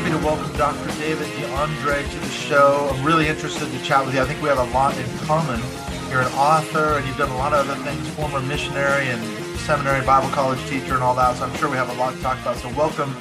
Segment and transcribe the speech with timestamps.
[0.00, 0.98] Happy to welcome Dr.
[0.98, 2.88] David D'Andre to the show.
[2.90, 4.22] I'm really interested to chat with you.
[4.22, 5.60] I think we have a lot in common.
[6.08, 9.22] You're an author and you've done a lot of other things, former missionary and
[9.58, 11.36] seminary Bible college teacher and all that.
[11.36, 12.56] So I'm sure we have a lot to talk about.
[12.56, 13.14] So welcome.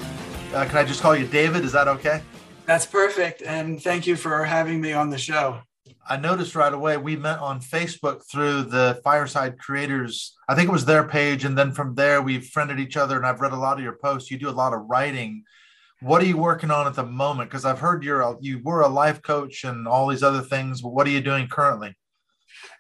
[0.53, 1.65] Uh, can I just call you David?
[1.65, 2.21] Is that okay?
[2.65, 3.41] That's perfect.
[3.41, 5.59] And thank you for having me on the show.
[6.07, 10.33] I noticed right away we met on Facebook through the Fireside Creators.
[10.47, 11.43] I think it was their page.
[11.43, 13.97] And then from there, we've friended each other and I've read a lot of your
[14.01, 14.31] posts.
[14.31, 15.43] You do a lot of writing
[16.01, 17.49] what are you working on at the moment?
[17.49, 20.81] Because I've heard you're a, you were a life coach and all these other things.
[20.81, 21.95] But What are you doing currently?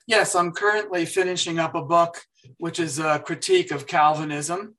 [0.07, 2.21] Yes, I'm currently finishing up a book
[2.57, 4.75] which is a critique of Calvinism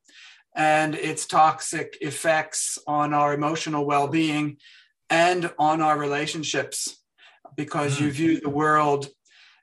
[0.57, 4.57] and its toxic effects on our emotional well-being
[5.09, 7.03] and on our relationships
[7.57, 8.03] because mm.
[8.03, 9.09] you view the world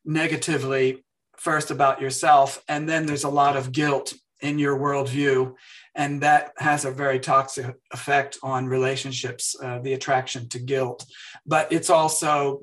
[0.06, 1.04] negatively
[1.38, 5.54] first about yourself and then there's a lot of guilt in your worldview
[5.98, 11.06] and that has a very toxic effect on relationships uh, the attraction to guilt
[11.46, 12.62] but it's also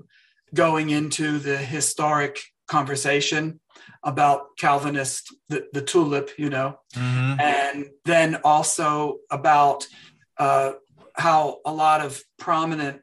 [0.55, 3.61] going into the historic conversation
[4.03, 7.41] about calvinist the, the tulip you know mm-hmm.
[7.41, 9.87] and then also about
[10.39, 10.73] uh,
[11.15, 13.01] how a lot of prominent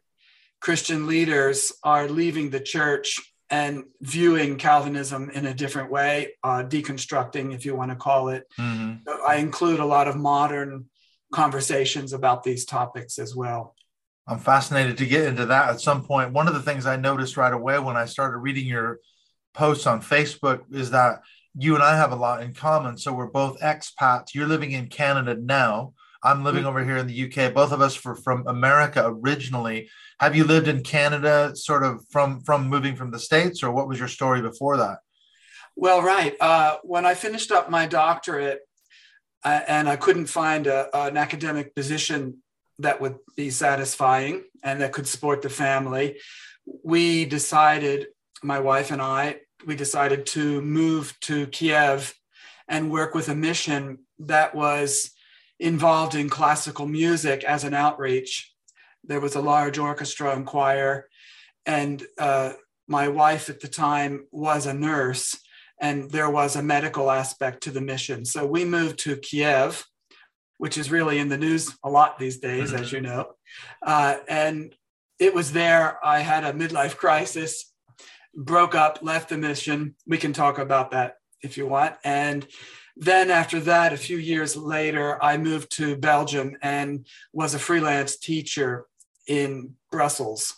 [0.60, 3.20] christian leaders are leaving the church
[3.52, 8.46] and viewing Calvinism in a different way, uh, deconstructing, if you want to call it.
[8.58, 9.10] Mm-hmm.
[9.28, 10.86] I include a lot of modern
[11.34, 13.76] conversations about these topics as well.
[14.26, 16.32] I'm fascinated to get into that at some point.
[16.32, 19.00] One of the things I noticed right away when I started reading your
[19.54, 21.22] posts on Facebook is that
[21.54, 22.98] you and I have a lot in common.
[22.98, 24.34] So we're both expats.
[24.34, 25.94] You're living in Canada now.
[26.24, 27.54] I'm living over here in the UK.
[27.54, 29.90] Both of us were from America originally.
[30.20, 33.88] Have you lived in Canada sort of from from moving from the states or what
[33.88, 35.00] was your story before that?
[35.76, 36.36] Well, right.
[36.40, 38.62] Uh, when I finished up my doctorate
[39.44, 42.44] uh, and I couldn't find a, an academic position
[42.80, 46.20] that would be satisfying and that could support the family,
[46.84, 48.08] we decided,
[48.44, 52.14] my wife and I, we decided to move to Kiev
[52.68, 55.12] and work with a mission that was
[55.62, 58.52] involved in classical music as an outreach.
[59.04, 61.08] There was a large orchestra and choir,
[61.66, 62.54] and uh,
[62.88, 65.40] my wife at the time was a nurse,
[65.80, 68.26] and there was a medical aspect to the mission.
[68.26, 69.86] So we moved to Kiev,
[70.58, 73.34] which is really in the news a lot these days, as you know.
[73.86, 74.76] Uh, and
[75.20, 77.72] it was there I had a midlife crisis,
[78.36, 79.96] broke up, left the mission.
[80.08, 81.96] We can talk about that if you want.
[82.04, 82.48] And
[83.02, 88.16] then after that, a few years later, I moved to Belgium and was a freelance
[88.16, 88.86] teacher
[89.26, 90.54] in Brussels,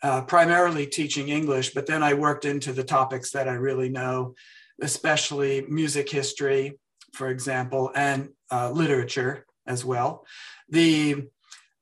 [0.00, 4.36] uh, primarily teaching English, but then I worked into the topics that I really know,
[4.80, 6.78] especially music history,
[7.12, 10.24] for example, and uh, literature as well.
[10.68, 11.24] The,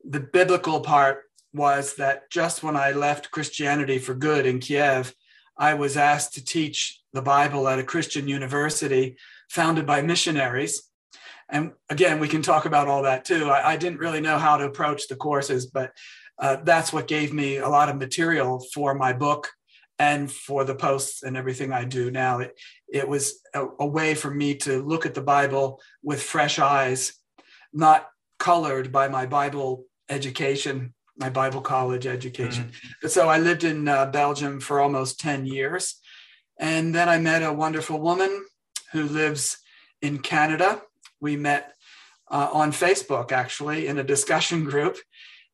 [0.08, 5.14] the biblical part was that just when I left Christianity for good in Kiev,
[5.58, 9.16] I was asked to teach the Bible at a Christian university
[9.52, 10.82] founded by missionaries.
[11.50, 13.50] And again, we can talk about all that too.
[13.50, 15.92] I, I didn't really know how to approach the courses, but
[16.38, 19.50] uh, that's what gave me a lot of material for my book
[19.98, 22.38] and for the posts and everything I do now.
[22.38, 22.58] It,
[22.88, 27.12] it was a, a way for me to look at the Bible with fresh eyes,
[27.74, 28.08] not
[28.38, 32.64] colored by my Bible education, my Bible college education.
[32.64, 32.88] Mm-hmm.
[33.02, 36.00] But so I lived in uh, Belgium for almost 10 years.
[36.58, 38.46] And then I met a wonderful woman
[38.92, 39.58] who lives
[40.00, 40.82] in Canada.
[41.20, 41.74] We met
[42.30, 44.96] uh, on Facebook, actually, in a discussion group.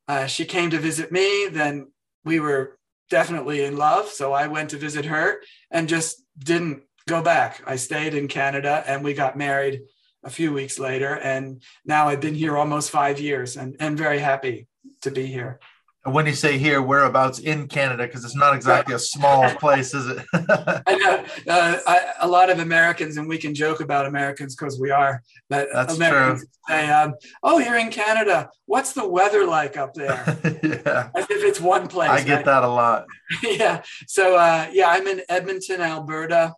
[0.07, 1.49] Uh, she came to visit me.
[1.49, 1.93] Then
[2.25, 2.79] we were
[3.11, 4.09] definitely in love.
[4.09, 5.41] So I went to visit her
[5.71, 7.63] and just didn't go back.
[7.67, 9.83] I stayed in Canada and we got married
[10.25, 11.15] a few weeks later.
[11.15, 14.67] And now I've been here almost five years and, and very happy
[15.03, 15.59] to be here.
[16.09, 19.93] And when you say here, whereabouts in Canada, because it's not exactly a small place,
[19.93, 20.25] is it?
[20.33, 24.81] I know uh, I, a lot of Americans, and we can joke about Americans because
[24.81, 26.49] we are, but That's Americans true.
[26.67, 28.49] say, um, "Oh, you're in Canada.
[28.65, 30.25] What's the weather like up there?"
[30.63, 32.09] yeah, as if it's one place.
[32.09, 32.45] I get right?
[32.47, 33.05] that a lot.
[33.43, 33.83] yeah.
[34.07, 36.55] So uh, yeah, I'm in Edmonton, Alberta.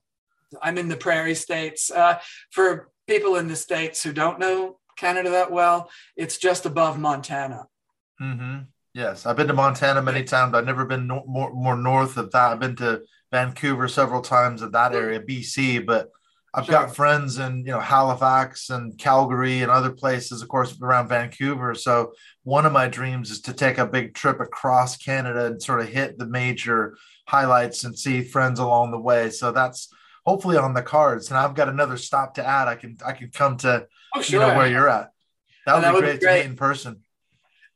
[0.63, 1.91] I'm in the Prairie States.
[1.91, 2.21] Uh,
[2.53, 7.67] for people in the States who don't know Canada that well, it's just above Montana.
[8.23, 8.59] Mm-hmm.
[8.93, 10.55] Yes, I've been to Montana many times.
[10.55, 12.53] I've never been no, more more north of that.
[12.53, 16.11] I've been to Vancouver several times in that area, BC, but
[16.53, 16.73] I've sure.
[16.73, 21.75] got friends in you know Halifax and Calgary and other places, of course, around Vancouver.
[21.75, 25.81] So one of my dreams is to take a big trip across Canada and sort
[25.81, 26.97] of hit the major
[27.29, 29.31] highlights and see friends along the way.
[29.31, 29.89] So that's
[30.27, 31.31] hopefully on the cards.
[31.31, 32.67] And I've got another stop to add.
[32.67, 34.41] I can I can come to oh, sure.
[34.41, 35.11] you know where you're at.
[35.67, 37.03] That would, that be, would great be great to meet in person.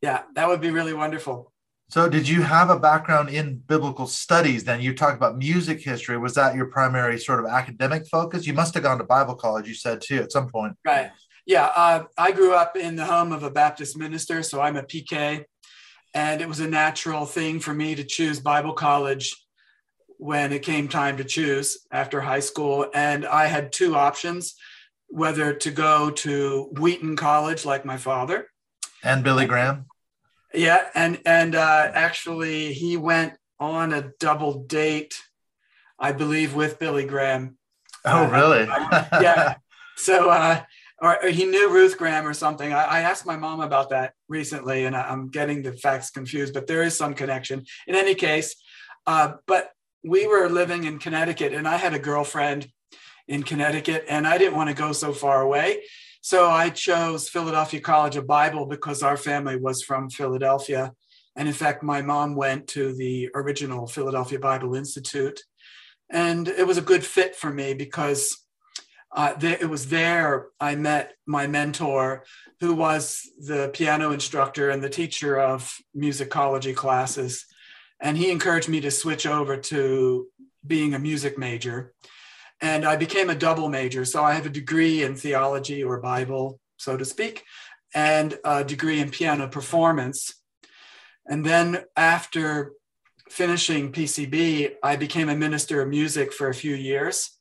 [0.04, 1.50] Yeah, that would be really wonderful.
[1.88, 4.62] So, did you have a background in biblical studies?
[4.62, 6.18] Then you talked about music history.
[6.18, 8.46] Was that your primary sort of academic focus?
[8.46, 9.66] You must have gone to Bible college.
[9.66, 10.74] You said too at some point.
[10.84, 11.10] Right.
[11.46, 11.72] Yeah.
[11.74, 15.46] Uh, I grew up in the home of a Baptist minister, so I'm a PK,
[16.12, 19.34] and it was a natural thing for me to choose Bible college
[20.18, 22.90] when it came time to choose after high school.
[22.92, 24.54] And I had two options:
[25.06, 28.48] whether to go to Wheaton College, like my father,
[29.02, 29.86] and Billy Graham
[30.54, 35.20] yeah, and and uh, actually, he went on a double date,
[35.98, 37.56] I believe, with Billy Graham.
[38.04, 38.64] Oh, really?
[39.22, 39.56] yeah.
[39.96, 40.62] So, uh,
[41.00, 42.72] or, or, he knew Ruth Graham or something.
[42.72, 46.52] I, I asked my mom about that recently, and I, am getting the facts confused,
[46.52, 47.64] but there is some connection.
[47.86, 48.56] In any case,
[49.06, 49.70] uh, but
[50.04, 52.68] we were living in Connecticut, and I had a girlfriend
[53.26, 55.82] in Connecticut, and I didn't want to go so far away.
[56.24, 60.94] So I chose Philadelphia College of Bible because our family was from Philadelphia.
[61.36, 65.42] And in fact, my mom went to the original Philadelphia Bible Institute.
[66.08, 68.42] And it was a good fit for me because
[69.14, 72.24] uh, it was there I met my mentor,
[72.58, 77.44] who was the piano instructor and the teacher of musicology classes.
[78.00, 80.28] And he encouraged me to switch over to
[80.66, 81.92] being a music major
[82.64, 84.06] and I became a double major.
[84.06, 87.44] So I have a degree in theology or Bible, so to speak,
[87.94, 90.32] and a degree in piano performance.
[91.26, 92.72] And then after
[93.28, 97.38] finishing PCB, I became a minister of music for a few years,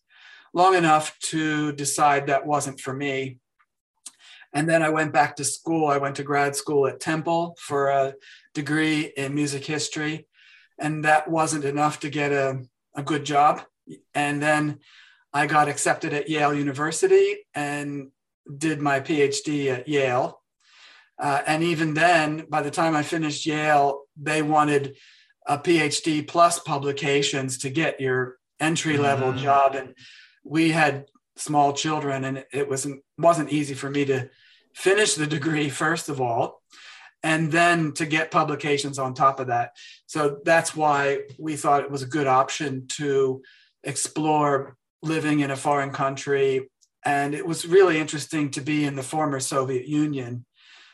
[0.54, 3.38] long enough to decide that wasn't for me.
[4.52, 5.88] And then I went back to school.
[5.88, 8.16] I went to grad school at Temple for a
[8.54, 10.28] degree in music history.
[10.78, 13.62] And that wasn't enough to get a, a good job.
[14.14, 14.80] And then
[15.34, 18.12] I got accepted at Yale University and
[18.58, 20.42] did my PhD at Yale.
[21.20, 24.96] Uh, and even then, by the time I finished Yale, they wanted
[25.48, 29.44] a PhD plus publications to get your entry level mm-hmm.
[29.44, 29.76] job.
[29.76, 29.96] And
[30.44, 34.30] we had small children, and it wasn't wasn't easy for me to
[34.76, 36.62] finish the degree first of all,
[37.22, 39.72] and then to get publications on top of that.
[40.06, 43.42] So that's why we thought it was a good option to
[43.84, 46.70] explore living in a foreign country.
[47.06, 50.46] And it was really interesting to be in the former Soviet Union,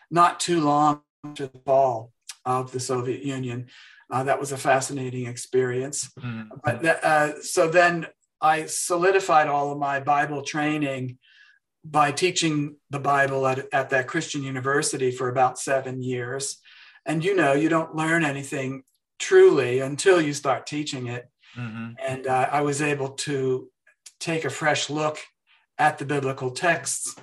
[0.10, 2.12] not too long after the fall
[2.46, 3.68] of the Soviet Union.
[4.12, 6.10] Uh, that was a fascinating experience.
[6.20, 6.50] Mm-hmm.
[6.64, 8.08] But uh, so then
[8.42, 11.20] I solidified all of my Bible training
[11.86, 16.58] by teaching the Bible at, at that Christian university for about seven years.
[17.06, 18.84] And you know, you don't learn anything
[19.20, 21.30] truly until you start teaching it.
[21.58, 21.92] Mm-hmm.
[22.06, 23.70] And uh, I was able to
[24.20, 25.18] take a fresh look
[25.78, 27.16] at the biblical texts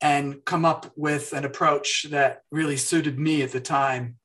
[0.00, 4.16] and come up with an approach that really suited me at the time.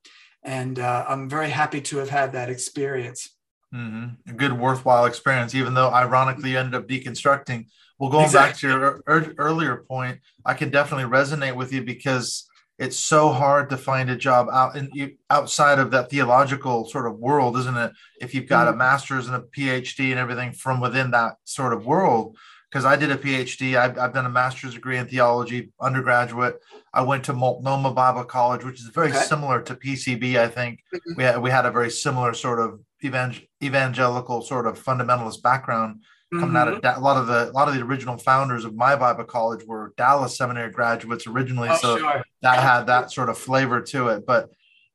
[0.43, 3.29] And uh, I'm very happy to have had that experience.
[3.73, 4.29] Mm-hmm.
[4.29, 7.67] A good, worthwhile experience, even though ironically you ended up deconstructing.
[7.97, 8.51] Well, going exactly.
[8.51, 12.49] back to your er- earlier point, I can definitely resonate with you because
[12.81, 17.19] it's so hard to find a job out in outside of that theological sort of
[17.19, 17.91] world, isn't it?
[18.19, 18.73] If you've got mm-hmm.
[18.73, 22.35] a master's and a PhD and everything from within that sort of world.
[22.71, 26.59] Because I did a PhD, I've, I've, done a master's degree in theology, undergraduate.
[26.93, 29.19] I went to Multnomah Bible College, which is very okay.
[29.19, 30.37] similar to PCB.
[30.37, 31.13] I think mm-hmm.
[31.17, 36.01] we had we had a very similar sort of evangel- evangelical sort of fundamentalist background
[36.31, 36.57] coming mm-hmm.
[36.57, 37.01] out of mm-hmm.
[37.01, 39.93] a lot of the a lot of the original founders of my Bible college were
[39.97, 42.23] Dallas Seminary graduates originally, oh, so sure.
[42.41, 44.25] that had that sort of flavor to it.
[44.25, 44.49] But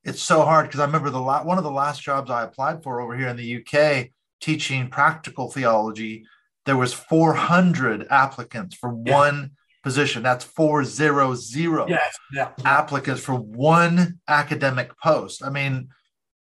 [0.04, 2.82] it's so hard because I remember the la- one of the last jobs I applied
[2.82, 6.24] for over here in the UK teaching practical theology.
[6.64, 9.14] There was 400 applicants for yeah.
[9.14, 9.50] one
[9.86, 10.22] position.
[10.22, 12.16] That's four zero zero yes.
[12.32, 12.50] yeah.
[12.64, 15.44] applicants for one academic post.
[15.44, 15.90] I mean,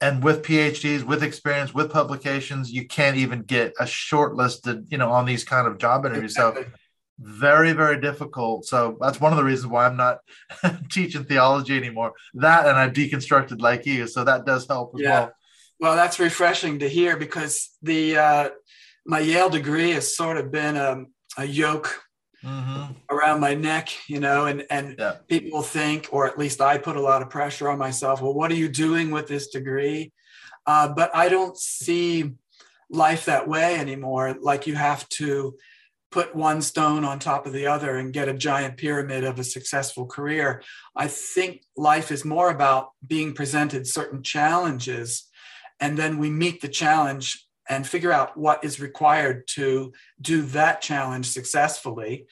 [0.00, 5.10] and with phds with experience with publications you can't even get a shortlisted you know
[5.10, 6.34] on these kind of job interviews.
[6.34, 6.64] So
[7.20, 8.64] very very difficult.
[8.64, 10.18] So that's one of the reasons why i'm not
[10.90, 12.12] teaching theology anymore.
[12.34, 15.10] That and i've deconstructed like you so that does help as yeah.
[15.10, 15.32] well.
[15.80, 18.48] Well that's refreshing to hear because the uh,
[19.06, 21.04] my yale degree has sort of been a,
[21.38, 22.02] a yoke
[22.44, 22.92] mm-hmm.
[23.10, 25.16] around my neck, you know, and and yeah.
[25.28, 28.22] people think, or at least I put a lot of pressure on myself.
[28.22, 30.12] Well, what are you doing with this degree?
[30.66, 32.34] Uh, but I don't see
[32.90, 34.36] life that way anymore.
[34.40, 35.56] Like you have to
[36.10, 39.44] put one stone on top of the other and get a giant pyramid of a
[39.44, 40.62] successful career.
[40.96, 45.24] I think life is more about being presented certain challenges,
[45.80, 50.80] and then we meet the challenge and figure out what is required to do that
[50.80, 52.26] challenge successfully.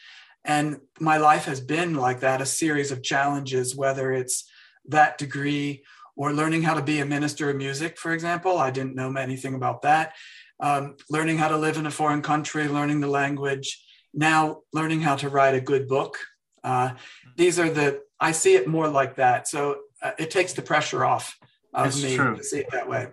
[0.44, 4.48] And my life has been like that a series of challenges, whether it's
[4.88, 5.84] that degree
[6.16, 8.56] or learning how to be a minister of music, for example.
[8.58, 10.14] I didn't know anything about that.
[10.58, 15.16] Um, learning how to live in a foreign country, learning the language, now learning how
[15.16, 16.16] to write a good book.
[16.64, 16.92] Uh,
[17.36, 19.46] these are the, I see it more like that.
[19.48, 21.36] So uh, it takes the pressure off
[21.74, 22.36] of it's me true.
[22.36, 23.08] to see it that way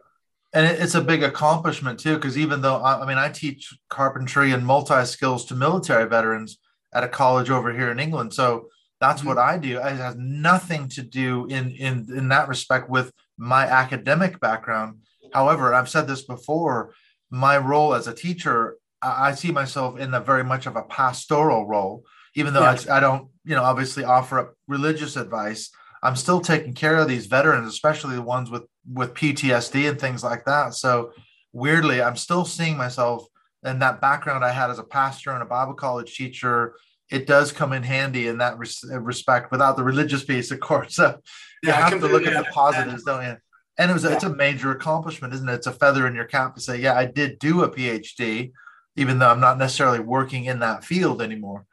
[0.54, 4.52] and it's a big accomplishment too because even though I, I, mean i teach carpentry
[4.52, 6.60] and multi skills to military veterans
[6.94, 8.68] at a college over here in england so
[9.00, 9.30] that's mm-hmm.
[9.30, 13.66] what i do it has nothing to do in in in that respect with my
[13.66, 15.00] academic background
[15.34, 16.94] however i've said this before
[17.30, 20.84] my role as a teacher i, I see myself in a very much of a
[20.84, 22.04] pastoral role
[22.36, 22.78] even though yeah.
[22.90, 25.72] I, I don't you know obviously offer up religious advice
[26.04, 30.24] I'm still taking care of these veterans, especially the ones with with PTSD and things
[30.24, 30.74] like that.
[30.76, 31.14] So
[31.54, 33.26] weirdly, I'm still seeing myself
[33.64, 36.76] and that background I had as a pastor and a Bible college teacher.
[37.10, 40.96] It does come in handy in that res- respect, without the religious piece, of course.
[40.96, 41.20] So
[41.64, 43.38] you yeah, have to look at the positives, don't you?
[43.78, 44.14] And it was yeah.
[44.14, 45.54] it's a major accomplishment, isn't it?
[45.54, 48.52] It's a feather in your cap to say, yeah, I did do a PhD,
[48.98, 51.66] even though I'm not necessarily working in that field anymore.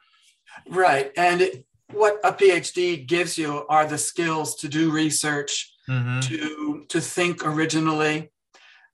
[0.69, 6.19] Right, and what a PhD gives you are the skills to do research, mm-hmm.
[6.21, 8.31] to to think originally,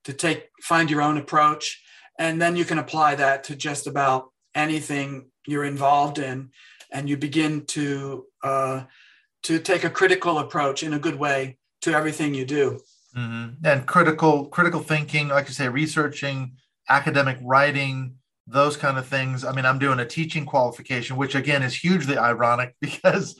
[0.03, 1.81] to take find your own approach,
[2.19, 6.49] and then you can apply that to just about anything you're involved in,
[6.91, 8.83] and you begin to uh,
[9.43, 12.79] to take a critical approach in a good way to everything you do.
[13.15, 13.65] Mm-hmm.
[13.65, 16.57] And critical critical thinking, like you say, researching,
[16.89, 18.16] academic writing,
[18.47, 19.43] those kind of things.
[19.43, 23.37] I mean, I'm doing a teaching qualification, which again is hugely ironic because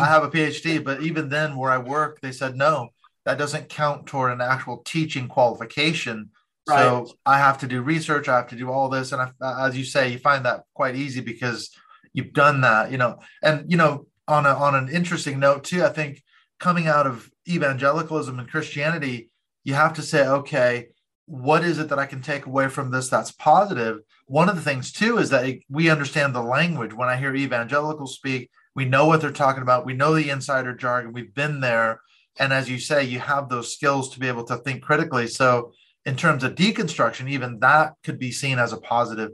[0.00, 2.88] I have a PhD, but even then, where I work, they said no,
[3.24, 6.30] that doesn't count toward an actual teaching qualification.
[6.66, 6.78] Right.
[6.78, 9.76] So I have to do research, I have to do all this, and I, as
[9.76, 11.70] you say, you find that quite easy because
[12.12, 13.20] you've done that, you know.
[13.42, 16.22] And you know, on a, on an interesting note too, I think
[16.58, 19.30] coming out of evangelicalism and Christianity,
[19.64, 20.88] you have to say, okay,
[21.26, 24.00] what is it that I can take away from this that's positive?
[24.28, 26.92] One of the things too is that we understand the language.
[26.92, 29.86] When I hear evangelicals speak, we know what they're talking about.
[29.86, 31.12] We know the insider jargon.
[31.12, 32.00] We've been there,
[32.38, 35.26] and as you say, you have those skills to be able to think critically.
[35.26, 35.72] So,
[36.04, 39.32] in terms of deconstruction, even that could be seen as a positive.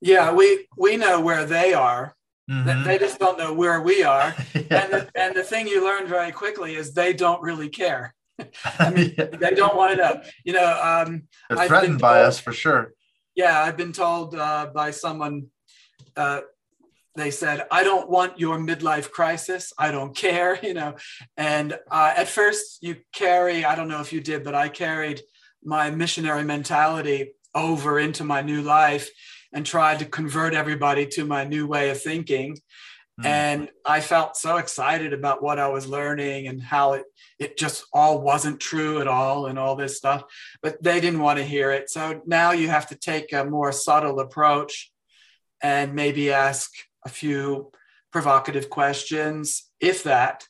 [0.00, 2.14] Yeah, we we know where they are.
[2.50, 2.84] Mm-hmm.
[2.84, 4.34] They just don't know where we are.
[4.54, 4.84] yeah.
[4.84, 8.14] And the, and the thing you learn very quickly is they don't really care.
[8.78, 9.24] I mean, yeah.
[9.26, 10.24] they don't want to up.
[10.44, 12.92] You know, um, they're threatened by us for sure.
[13.38, 15.46] Yeah, I've been told uh, by someone.
[16.16, 16.40] Uh,
[17.14, 19.72] they said, "I don't want your midlife crisis.
[19.78, 20.96] I don't care." You know,
[21.36, 23.64] and uh, at first you carry.
[23.64, 25.22] I don't know if you did, but I carried
[25.62, 29.08] my missionary mentality over into my new life
[29.52, 32.58] and tried to convert everybody to my new way of thinking.
[33.20, 33.26] Mm.
[33.26, 37.04] And I felt so excited about what I was learning and how it
[37.38, 40.24] it just all wasn't true at all and all this stuff
[40.62, 43.72] but they didn't want to hear it so now you have to take a more
[43.72, 44.92] subtle approach
[45.62, 46.70] and maybe ask
[47.04, 47.70] a few
[48.12, 50.44] provocative questions if that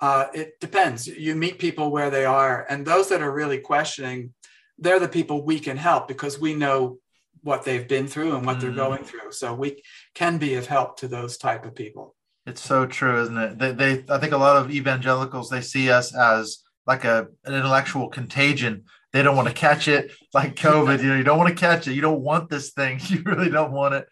[0.00, 4.32] uh, it depends you meet people where they are and those that are really questioning
[4.78, 6.98] they're the people we can help because we know
[7.42, 8.60] what they've been through and what mm.
[8.60, 9.82] they're going through so we
[10.16, 13.58] can be of help to those type of people it's so true, isn't it?
[13.58, 17.54] They, they, I think a lot of evangelicals they see us as like a an
[17.54, 18.84] intellectual contagion.
[19.12, 21.02] They don't want to catch it, like COVID.
[21.02, 21.94] You know, you don't want to catch it.
[21.94, 23.00] You don't want this thing.
[23.08, 24.06] You really don't want it.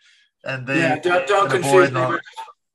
[0.45, 2.07] And they yeah, don't, don't confuse me.
[2.07, 2.21] With,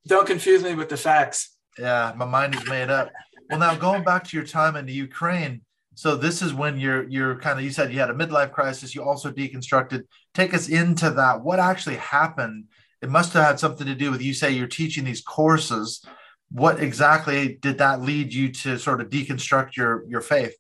[0.08, 1.56] don't confuse me with the facts.
[1.78, 3.12] Yeah, my mind is made up.
[3.50, 5.62] Well, now going back to your time in the Ukraine,
[5.94, 8.96] so this is when you're you're kind of you said you had a midlife crisis.
[8.96, 10.04] You also deconstructed.
[10.34, 11.42] Take us into that.
[11.42, 12.66] What actually happened?
[13.02, 16.04] It must have had something to do with you say you're teaching these courses.
[16.52, 20.56] What exactly did that lead you to sort of deconstruct your your faith?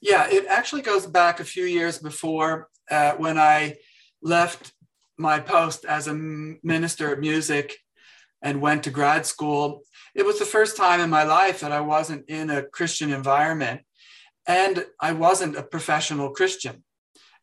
[0.00, 3.76] Yeah it actually goes back a few years before uh, when i
[4.22, 4.72] left
[5.16, 7.76] my post as a minister of music
[8.40, 9.82] and went to grad school.
[10.14, 13.80] It was the first time in my life that i wasn't in a christian environment
[14.46, 16.82] and i wasn't a professional christian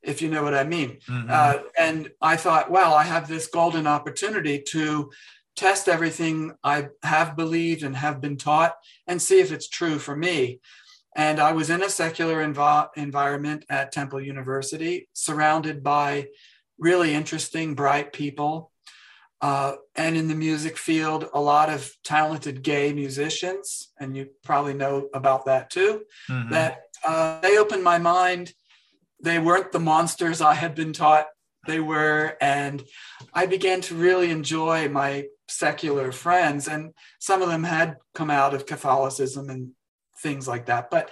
[0.06, 1.00] if you know what I mean.
[1.10, 1.30] Mhm.
[1.30, 5.12] Uh, and I thought, well, I have this golden opportunity to
[5.56, 8.76] test everything I have believed and have been taught
[9.08, 10.60] and see if it's true for me.
[11.16, 16.28] And I was in a secular envi- environment at Temple University, surrounded by
[16.78, 18.72] really interesting, bright people.
[19.42, 24.74] Uh, and in the music field, a lot of talented gay musicians, and you probably
[24.74, 26.50] know about that too Mhm.
[26.52, 28.54] that uh, they opened my mind.
[29.22, 31.28] They weren't the monsters I had been taught
[31.66, 32.38] they were.
[32.42, 32.84] And
[33.34, 36.68] I began to really enjoy my secular friends.
[36.68, 39.72] And some of them had come out of Catholicism and
[40.22, 40.90] things like that.
[40.90, 41.10] But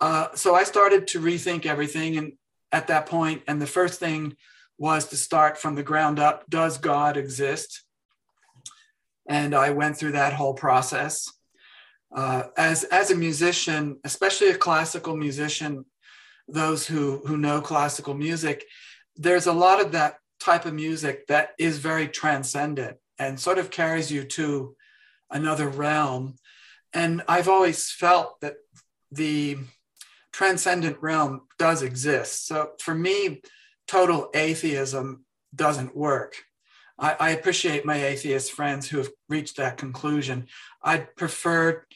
[0.00, 2.16] uh, so I started to rethink everything.
[2.16, 2.32] And
[2.72, 4.36] at that point, and the first thing
[4.76, 7.84] was to start from the ground up Does God exist?
[9.26, 11.32] And I went through that whole process
[12.14, 15.84] uh, as as a musician, especially a classical musician,
[16.48, 18.64] those who who know classical music,
[19.16, 23.70] there's a lot of that type of music that is very transcendent and sort of
[23.70, 24.76] carries you to
[25.30, 26.36] another realm.
[26.92, 28.56] And I've always felt that
[29.10, 29.58] the
[30.32, 32.46] transcendent realm does exist.
[32.46, 33.42] So for me,
[33.86, 35.24] total atheism
[35.54, 36.44] doesn't work.
[36.98, 40.46] I, I appreciate my atheist friends who have reached that conclusion.
[40.82, 41.86] I'd prefer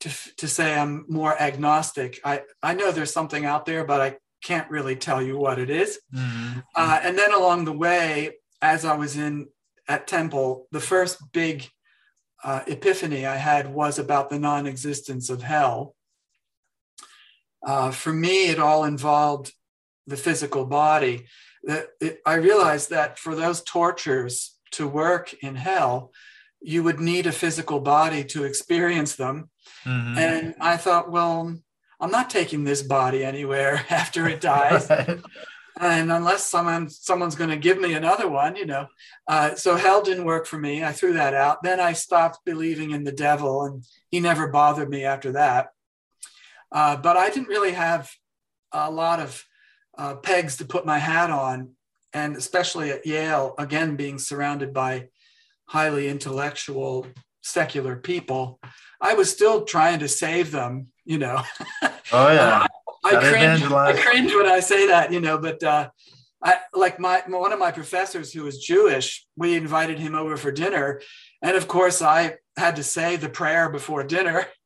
[0.00, 2.20] to, to say I'm more agnostic.
[2.24, 5.70] I, I know there's something out there, but I can't really tell you what it
[5.70, 5.98] is.
[6.14, 6.64] Mhm.
[6.74, 9.48] Uh, and then along the way, as I was in
[9.88, 11.68] at Temple, the first big
[12.44, 15.96] uh, epiphany I had was about the non existence of hell.
[17.66, 19.52] Uh, for me, it all involved
[20.06, 21.26] the physical body.
[21.64, 26.12] That it, I realized that for those tortures to work in hell,
[26.60, 29.50] you would need a physical body to experience them.
[29.84, 30.16] Mhm.
[30.16, 31.54] And I thought, well,
[32.00, 34.88] I'm not taking this body anywhere after it dies.
[35.80, 35.90] Right.
[35.92, 38.88] and unless someone someone's going to give me another one you know.
[39.28, 40.82] Uh, so hell didn't work for me.
[40.82, 41.62] I threw that out.
[41.62, 45.68] Then i stopped believing in the devil and he never bothered me after that.
[46.72, 48.10] Uh, but i didn't really have
[48.72, 49.44] a lot of
[49.96, 51.70] uh, pegs to put my hat on
[52.12, 55.08] and especially at yale again being surrounded by
[55.66, 57.06] highly intellectual
[57.48, 58.60] secular people
[59.00, 61.42] i was still trying to save them you know
[62.12, 62.66] Oh yeah.
[63.04, 65.88] I Gotta cringe, I cringe when I say that, you know, but uh,
[66.42, 70.50] I like my one of my professors who was Jewish, we invited him over for
[70.50, 71.00] dinner.
[71.42, 74.46] And of course, I had to say the prayer before dinner.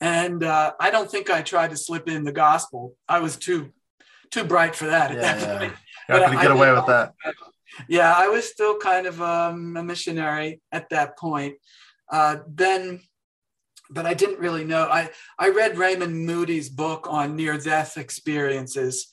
[0.00, 2.94] And uh, I don't think I tried to slip in the gospel.
[3.08, 3.72] I was too
[4.30, 5.58] too bright for that at Yeah, that yeah.
[5.58, 5.72] point.
[6.08, 7.14] You're not gonna I get away with that.
[7.88, 11.56] Yeah, I was still kind of um, a missionary at that point.
[12.10, 13.00] Uh, then,
[13.90, 14.84] but I didn't really know.
[14.84, 19.08] I, I read Raymond Moody's book on near death experiences,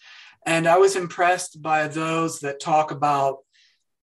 [0.45, 3.39] and I was impressed by those that talk about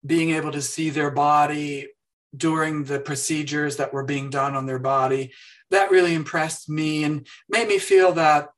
[0.06, 1.88] being able to see their body
[2.36, 5.32] during the procedures that were being done on their body.
[5.70, 8.50] That really impressed me and made me feel that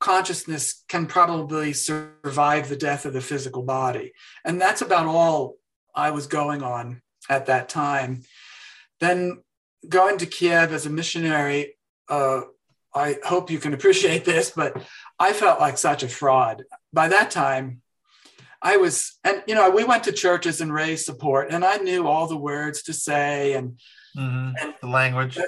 [0.00, 4.12] consciousness can probably survive the death of the physical body.
[4.44, 5.56] And that's about all
[5.94, 8.22] I was going on at that time.
[9.00, 9.42] Then
[9.88, 11.76] going to Kiev as a missionary,
[12.08, 12.42] uh,
[12.94, 14.80] I hope you can appreciate this, but
[15.18, 16.64] I felt like such a fraud.
[16.92, 17.82] By that time,
[18.60, 22.08] I was, and you know, we went to churches and raised support, and I knew
[22.08, 23.78] all the words to say and
[24.16, 24.54] Mhm.
[24.60, 25.38] And- The language.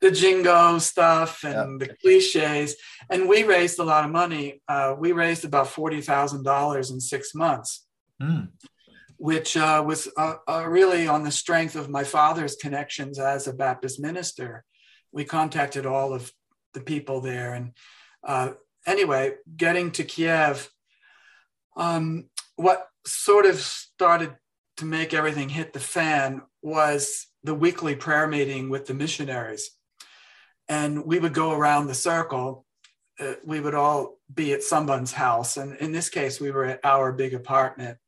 [0.00, 2.76] The jingo stuff and the cliches.
[3.10, 4.62] And we raised a lot of money.
[4.66, 7.86] Uh, we raised about $40,000 in six months,
[8.22, 8.50] Mm.
[9.16, 13.54] which uh, was uh, uh, really on the strength of my father's connections as a
[13.54, 14.62] Baptist minister.
[15.10, 16.30] We contacted all of
[16.74, 17.54] the people there.
[17.54, 17.72] And
[18.22, 18.50] uh,
[18.86, 20.70] anyway, getting to Kiev,
[21.76, 24.36] um, what sort of started
[24.76, 29.70] to make everything hit the fan was the weekly prayer meeting with the missionaries
[30.70, 32.64] and we would go around the circle.
[33.18, 36.80] Uh, we would all be at someone's house, and in this case, we were at
[36.84, 37.98] our big apartment.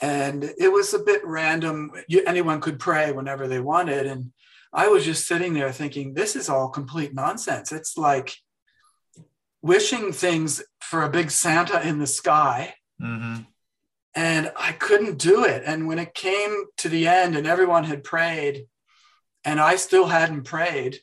[0.00, 1.90] And it was a bit random.
[2.06, 4.32] You, anyone could pray whenever they wanted, and
[4.72, 8.36] I was just sitting there thinking, "This is all complete nonsense." It's like
[9.60, 13.46] wishing things for a big Santa in the sky, Mhm.
[14.14, 15.64] and I couldn't do it.
[15.66, 18.68] And when it came to the end, and everyone had prayed,
[19.44, 21.00] and I still hadn't prayed,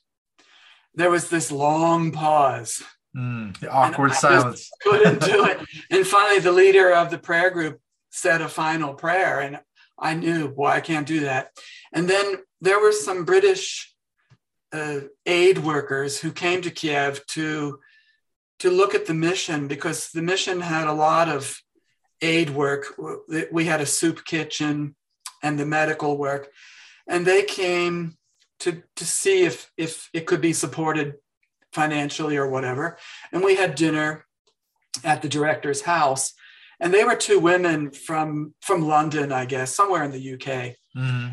[0.96, 2.84] there was this long pause.
[3.16, 3.58] Mm.
[3.60, 4.70] The awkward I silence.
[4.82, 5.60] Couldn't do it.
[5.90, 7.80] And finally, the leader of the prayer group
[8.10, 9.60] said a final prayer, and
[9.98, 11.52] I knew, boy, I can't do that.
[11.94, 13.94] And then there were some British
[14.74, 17.80] uh, aid workers who came to Kiev to
[18.60, 21.62] to look at the mission because the mission had a lot of
[22.22, 22.86] aid work.
[23.52, 24.96] We had a soup kitchen
[25.44, 26.50] and the medical work,
[27.08, 28.18] and they came
[28.60, 31.16] to to see if if it could be supported
[31.74, 32.98] financially or whatever.
[33.32, 34.26] And we had dinner
[35.04, 36.34] at the director's house,
[36.80, 40.76] and they were two women from from London, I guess, somewhere in the UK.
[40.98, 41.28] Mm-hmm.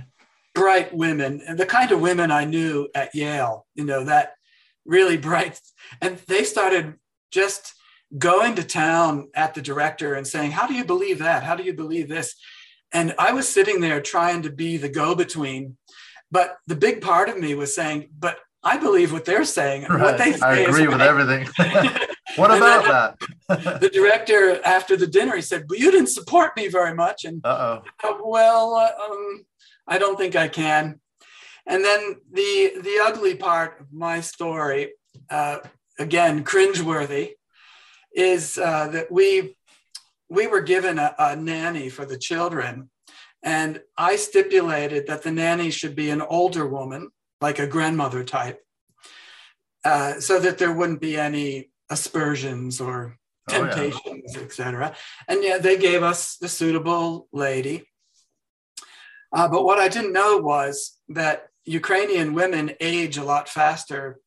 [0.54, 3.66] Bright women, and the kind of women I knew at Yale.
[3.74, 4.34] You know that
[4.84, 5.58] really bright,
[6.00, 6.94] and they started
[7.30, 7.74] just
[8.18, 11.42] going to town at the director and saying, How do you believe that?
[11.42, 12.34] How do you believe this?
[12.92, 15.78] And I was sitting there trying to be the go between.
[16.32, 19.84] But the big part of me was saying, But I believe what they're saying.
[19.84, 20.00] Right.
[20.00, 21.08] What they say I agree with right.
[21.08, 21.46] everything.
[22.36, 23.18] what about
[23.48, 23.80] that?
[23.80, 27.24] the director, after the dinner, he said, Well, you didn't support me very much.
[27.24, 27.82] And Uh-oh.
[28.02, 29.44] Uh, well, uh, um,
[29.86, 30.98] I don't think I can.
[31.66, 34.94] And then the the ugly part of my story,
[35.30, 35.58] uh,
[35.98, 37.34] again, cringeworthy,
[38.14, 39.54] is uh, that we
[40.28, 42.90] we were given a, a nanny for the children,
[43.42, 48.60] and I stipulated that the nanny should be an older woman, like a grandmother type,
[49.84, 54.40] uh, so that there wouldn't be any aspersions or temptations, oh, yeah.
[54.40, 54.96] etc.
[55.26, 57.84] And yeah, they gave us the suitable lady.
[59.32, 64.20] Uh, but what I didn't know was that Ukrainian women age a lot faster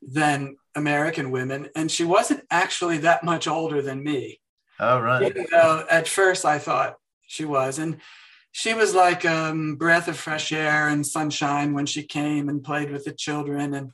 [0.00, 4.40] than American women, and she wasn't actually that much older than me.
[4.80, 5.22] Oh, right.
[5.22, 7.78] Even though at first I thought she was.
[7.78, 7.98] And
[8.52, 12.62] she was like a um, breath of fresh air and sunshine when she came and
[12.62, 13.74] played with the children.
[13.74, 13.90] And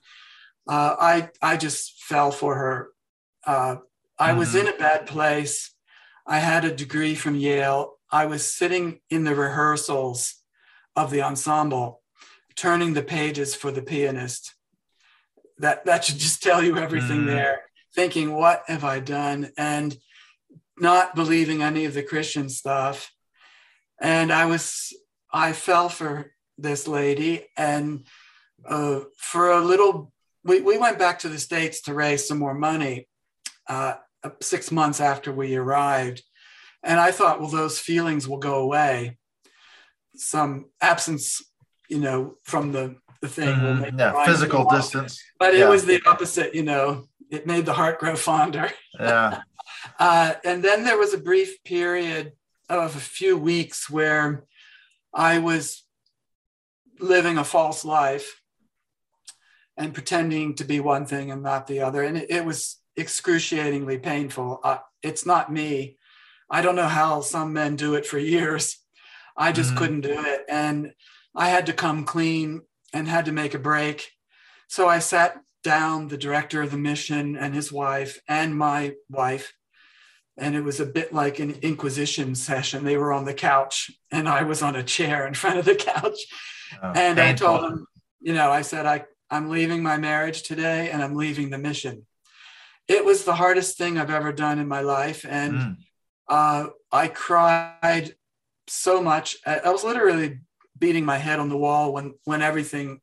[0.68, 2.88] uh, I, I just fell for her.
[3.46, 3.76] Uh,
[4.18, 4.38] I mm-hmm.
[4.38, 5.72] was in a bad place.
[6.26, 7.94] I had a degree from Yale.
[8.10, 10.34] I was sitting in the rehearsals
[10.94, 12.02] of the ensemble,
[12.56, 14.54] turning the pages for the pianist
[15.58, 17.26] that that should just tell you everything mm.
[17.26, 17.62] there
[17.94, 19.96] thinking what have i done and
[20.78, 23.12] not believing any of the christian stuff
[24.00, 24.92] and i was
[25.32, 28.06] i fell for this lady and
[28.66, 30.12] uh, for a little
[30.44, 33.08] we, we went back to the states to raise some more money
[33.68, 33.94] uh,
[34.40, 36.22] six months after we arrived
[36.82, 39.16] and i thought well those feelings will go away
[40.16, 41.42] some absence
[41.88, 45.22] you know from the the thing mm, will make yeah, physical distance.
[45.38, 48.70] But it was the opposite, you know, it made the heart grow fonder.
[48.98, 49.40] Yeah.
[49.98, 52.32] uh, and then there was a brief period
[52.68, 54.44] of a few weeks where
[55.14, 55.85] I was
[57.00, 58.40] living a false life
[59.76, 62.02] and pretending to be one thing and not the other.
[62.02, 64.61] And it, it was excruciatingly painful.
[64.62, 65.96] Uh, it's not me.
[66.50, 68.78] I don't know how some men do it for years.
[69.37, 69.76] I just mm.
[69.76, 70.44] couldn't do it.
[70.48, 70.92] And
[71.35, 74.11] I had to come clean and had to make a break.
[74.66, 79.52] So I sat down the director of the mission and his wife and my wife.
[80.38, 82.85] And it was a bit like an inquisition session.
[82.85, 85.74] They were on the couch and I was on a chair in front of the
[85.74, 86.18] couch.
[86.83, 87.20] Oh, and.
[87.20, 87.87] I told them,
[88.20, 92.07] you know, I said, I, I'm leaving my marriage today and I'm leaving the mission.
[92.87, 95.27] It was the hardest thing I've ever done in my life.
[95.29, 95.77] And mm.
[96.29, 98.14] uh, I cried
[98.66, 99.37] so much.
[99.46, 100.38] I was literally
[100.79, 103.01] beating my head on the wall when when everything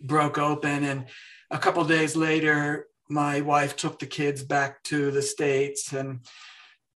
[0.00, 1.06] broke open and
[1.50, 6.20] a couple days later my wife took the kids back to the states and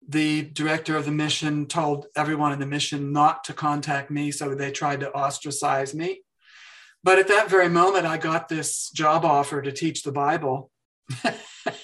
[0.08, 4.54] the director of the mission told everyone in the mission not to contact me so
[4.54, 6.20] they tried to ostracize me
[7.02, 10.70] but at that very moment i got this job offer to teach the bible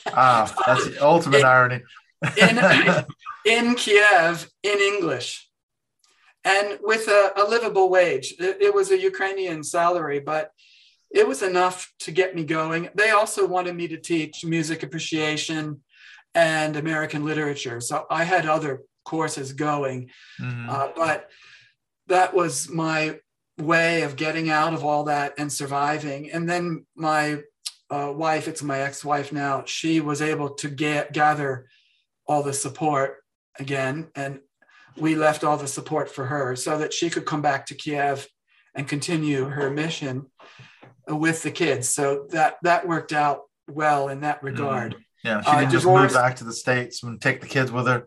[0.09, 1.81] ah that's the ultimate in, irony
[2.37, 3.05] in,
[3.47, 5.51] in kiev in english
[6.45, 8.35] and with a, a livable wage.
[8.39, 10.53] It, it, was a Ukrainian salary, but
[11.11, 12.89] it was enough to get me going.
[12.95, 15.83] They also wanted me to teach music appreciation
[16.35, 17.81] and American literature.
[17.81, 20.69] So I had other courses going, mm-hmm.
[20.69, 21.29] uh, but
[22.07, 23.19] that was my
[23.59, 26.31] way of getting out of all that and surviving.
[26.31, 27.41] And then my
[27.91, 31.67] uh, wife, it's my ex wife now, she was able to get, gather
[32.27, 33.17] all the support
[33.59, 34.09] again.
[34.15, 34.41] And
[34.97, 38.29] we left all the support for her so that she could come back to Kiev
[38.75, 40.27] and continue her mission
[41.09, 41.89] with the kids.
[41.89, 44.95] So that that worked out well in that regard.
[44.95, 45.05] Mm.
[45.25, 47.87] Yeah, she uh, didn't just move back to the states and take the kids with
[47.87, 48.07] her.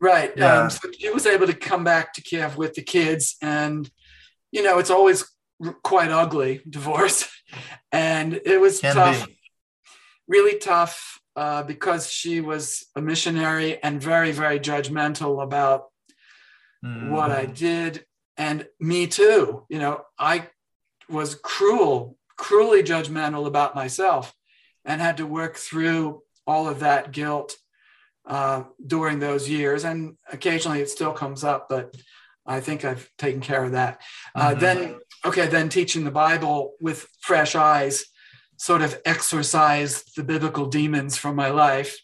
[0.00, 0.32] Right.
[0.36, 0.62] Yeah.
[0.62, 3.88] Um, so she was able to come back to Kiev with the kids, and
[4.50, 5.24] you know it's always
[5.82, 7.28] quite ugly divorce,
[7.92, 9.38] and it was Can tough, be.
[10.28, 15.84] really tough uh, because she was a missionary and very very judgmental about
[16.84, 17.10] mm.
[17.10, 18.04] what I did.
[18.36, 19.66] And me too.
[19.68, 20.48] You know, I
[21.08, 24.32] was cruel, cruelly judgmental about myself
[24.84, 27.56] and had to work through all of that guilt
[28.26, 31.96] uh, during those years, and occasionally it still comes up, but
[32.46, 34.00] I think I've taken care of that.
[34.34, 34.60] Uh, mm-hmm.
[34.60, 38.04] Then, okay, then teaching the Bible with fresh eyes
[38.56, 41.98] sort of exorcised the biblical demons from my life.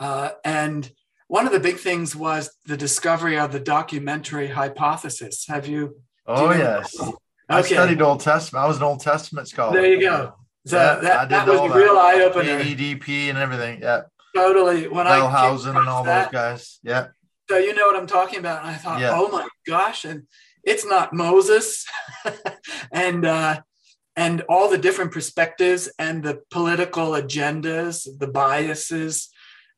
[0.00, 0.90] Uh, and
[1.26, 5.46] one of the big things was the discovery of the documentary hypothesis.
[5.48, 6.00] Have you?
[6.26, 7.12] Oh, you know yes.
[7.48, 8.64] I studied Old Testament.
[8.64, 9.72] I was an Old Testament scholar.
[9.72, 10.34] There you go.
[10.66, 12.60] So yeah, that, that was a real eye opener.
[12.60, 13.80] EDP and everything.
[13.80, 14.02] Yeah.
[14.34, 14.88] Totally.
[14.88, 16.78] When Wellhausen I and all that, those guys.
[16.82, 17.08] Yeah.
[17.48, 18.62] So you know what I'm talking about.
[18.62, 19.12] And I thought, yeah.
[19.14, 20.04] oh my gosh.
[20.04, 20.24] And
[20.62, 21.86] it's not Moses.
[22.92, 23.60] and uh
[24.16, 29.28] and all the different perspectives and the political agendas, the biases.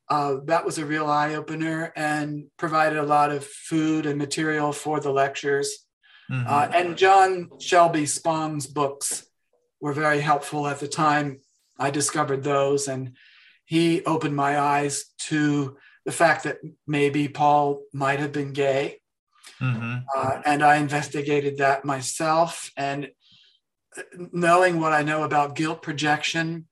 [0.08, 4.72] Uh, that was a real eye opener and provided a lot of food and material
[4.72, 5.84] for the lectures.
[6.30, 6.46] Mm-hmm.
[6.48, 9.26] Uh, and John Shelby Spong's books
[9.80, 11.40] were very helpful at the time.
[11.78, 13.16] I discovered those, and
[13.64, 19.00] he opened my eyes to the fact that maybe Paul might have been gay.
[19.60, 19.98] Mm-hmm.
[20.14, 22.70] Uh, and I investigated that myself.
[22.76, 23.10] And
[24.16, 26.66] knowing what I know about guilt projection,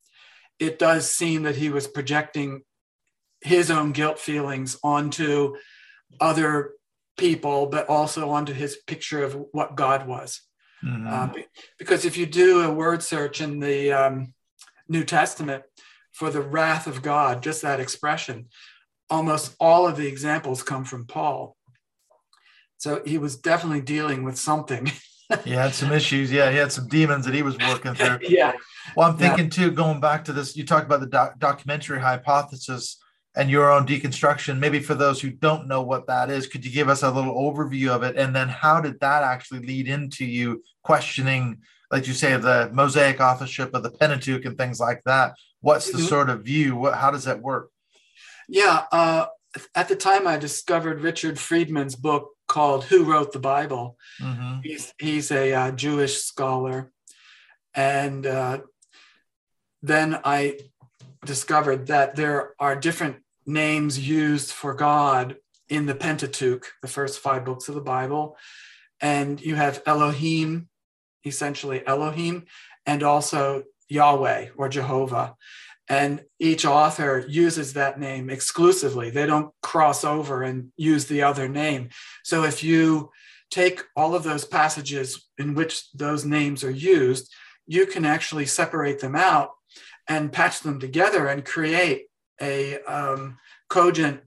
[0.58, 2.62] it does seem that he was projecting
[3.40, 5.56] his own guilt feelings onto
[6.20, 6.72] other
[7.16, 10.40] people, but also onto his picture of what God was.
[10.84, 11.06] Mm-hmm.
[11.08, 11.42] Uh,
[11.78, 14.34] because if you do a word search in the um,
[14.88, 15.64] New Testament
[16.12, 18.46] for the wrath of God, just that expression,
[19.10, 21.56] almost all of the examples come from Paul.
[22.78, 24.90] So he was definitely dealing with something.
[25.44, 26.30] he had some issues.
[26.30, 28.20] Yeah, he had some demons that he was working through.
[28.28, 28.52] yeah.
[28.96, 29.50] Well, I'm thinking yeah.
[29.50, 32.98] too, going back to this, you talked about the doc- documentary hypothesis
[33.36, 34.58] and your own deconstruction.
[34.58, 37.34] Maybe for those who don't know what that is, could you give us a little
[37.34, 38.16] overview of it?
[38.16, 41.58] And then how did that actually lead into you questioning,
[41.90, 45.34] like you say, the Mosaic authorship of the Pentateuch and things like that?
[45.60, 46.06] What's the mm-hmm.
[46.06, 46.76] sort of view?
[46.76, 47.70] What, how does that work?
[48.48, 48.84] Yeah.
[48.90, 49.26] Uh,
[49.74, 53.96] at the time, I discovered Richard Friedman's book called Who Wrote the Bible.
[54.20, 54.60] Mm-hmm.
[54.62, 56.90] He's, he's a uh, Jewish scholar.
[57.74, 58.60] And uh,
[59.82, 60.58] then I
[61.24, 65.36] discovered that there are different names used for God
[65.68, 68.36] in the Pentateuch, the first five books of the Bible.
[69.00, 70.68] And you have Elohim,
[71.24, 72.46] essentially Elohim,
[72.86, 75.36] and also Yahweh or Jehovah.
[75.88, 79.10] And each author uses that name exclusively.
[79.10, 81.88] They don't cross over and use the other name.
[82.24, 83.10] So if you
[83.50, 87.32] take all of those passages in which those names are used,
[87.66, 89.50] you can actually separate them out
[90.08, 92.06] and patch them together and create
[92.40, 94.20] a um, cogent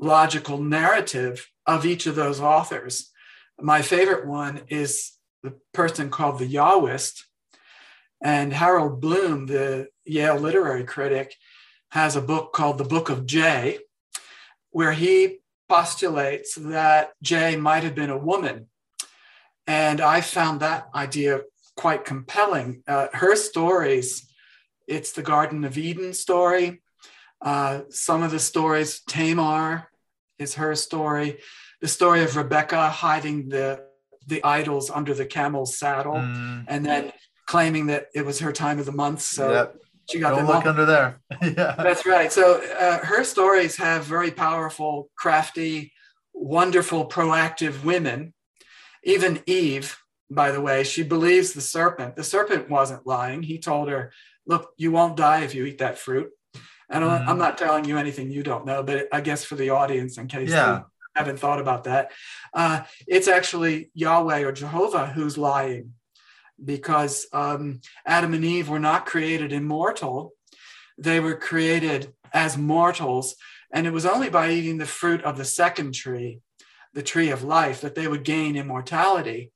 [0.00, 3.10] logical narrative of each of those authors.
[3.60, 7.22] My favorite one is the person called the Yahwist.
[8.22, 11.34] And Harold Bloom, the Yale literary critic,
[11.90, 13.78] has a book called The Book of J,
[14.70, 18.68] where he postulates that J might have been a woman.
[19.66, 21.42] And I found that idea
[21.76, 22.82] quite compelling.
[22.86, 24.30] Uh, her stories,
[24.86, 26.80] it's the Garden of Eden story,
[27.40, 29.88] uh, some of the stories, Tamar
[30.38, 31.38] is her story.
[31.80, 33.84] The story of Rebecca hiding the
[34.28, 36.64] the idols under the camel's saddle, mm.
[36.66, 37.12] and then
[37.46, 39.20] claiming that it was her time of the month.
[39.20, 39.76] So yep.
[40.10, 41.20] she got Don't look under there.
[41.42, 42.32] yeah, that's right.
[42.32, 45.92] So uh, her stories have very powerful, crafty,
[46.34, 48.34] wonderful, proactive women.
[49.04, 49.96] Even Eve,
[50.28, 52.16] by the way, she believes the serpent.
[52.16, 53.44] The serpent wasn't lying.
[53.44, 54.12] He told her,
[54.46, 56.30] "Look, you won't die if you eat that fruit."
[56.88, 57.28] And mm-hmm.
[57.28, 60.28] I'm not telling you anything you don't know, but I guess for the audience, in
[60.28, 60.82] case yeah.
[61.14, 62.12] they haven't thought about that,
[62.54, 65.94] uh, it's actually Yahweh or Jehovah who's lying
[66.62, 70.32] because um, Adam and Eve were not created immortal.
[70.96, 73.36] They were created as mortals.
[73.72, 76.40] And it was only by eating the fruit of the second tree,
[76.94, 79.52] the tree of life, that they would gain immortality.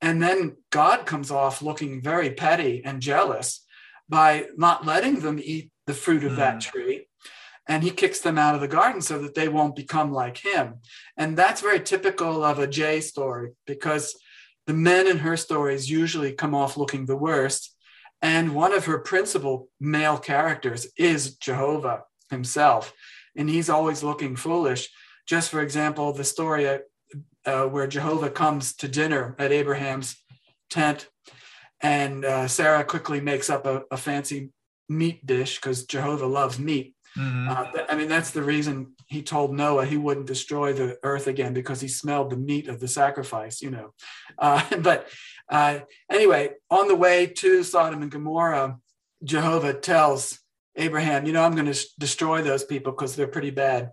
[0.00, 3.66] And then God comes off looking very petty and jealous
[4.08, 6.36] by not letting them eat the fruit of mm.
[6.36, 7.06] that tree.
[7.66, 10.76] And he kicks them out of the garden so that they won't become like him.
[11.16, 14.18] And that's very typical of a J story because
[14.66, 17.74] the men in her stories usually come off looking the worst.
[18.22, 22.92] And one of her principal male characters is Jehovah himself.
[23.36, 24.88] And he's always looking foolish.
[25.26, 26.80] Just for example, the story
[27.44, 30.16] uh, where Jehovah comes to dinner at Abraham's
[30.70, 31.08] tent,
[31.80, 34.50] and uh, Sarah quickly makes up a, a fancy
[34.88, 36.94] meat dish because Jehovah loves meat.
[37.16, 37.48] Mm-hmm.
[37.48, 41.54] Uh, I mean, that's the reason he told Noah he wouldn't destroy the earth again
[41.54, 43.92] because he smelled the meat of the sacrifice, you know.
[44.40, 45.08] Uh, but
[45.48, 48.78] uh, anyway, on the way to Sodom and Gomorrah,
[49.24, 50.38] Jehovah tells
[50.76, 53.90] Abraham, you know, I'm going to destroy those people because they're pretty bad.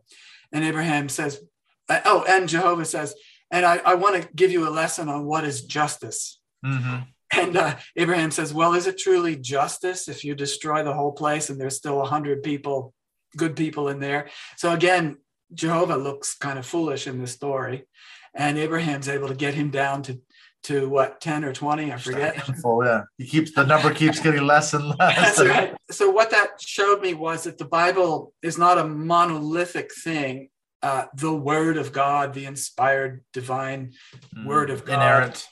[0.52, 1.42] And Abraham says,
[1.90, 3.16] uh, oh, and Jehovah says,
[3.50, 6.40] and I, I want to give you a lesson on what is justice.
[6.64, 6.98] Mm-hmm.
[7.36, 11.50] And uh, Abraham says, well, is it truly justice if you destroy the whole place
[11.50, 12.94] and there's still a hundred people,
[13.36, 14.30] good people in there?
[14.58, 15.18] So again,
[15.54, 17.86] Jehovah looks kind of foolish in this story,
[18.34, 20.22] and Abraham's able to get him down to
[20.64, 22.50] to what 10 or 20 i forget.
[22.66, 23.04] Oh yeah.
[23.20, 25.38] He keeps the number keeps getting less and less.
[25.38, 25.76] That's right.
[25.92, 30.50] so what that showed me was that the bible is not a monolithic thing.
[30.82, 33.94] Uh, the word of god the inspired divine
[34.36, 35.48] mm, word of god inerrant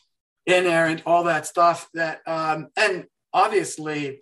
[0.45, 4.19] inerrant all that stuff that um, and obviously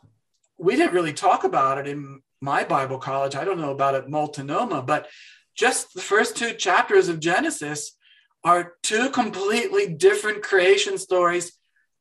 [0.58, 4.10] we didn't really talk about it in my bible college i don't know about it
[4.10, 5.08] multnomah but
[5.56, 7.96] just the first two chapters of genesis
[8.44, 11.54] are two completely different creation stories,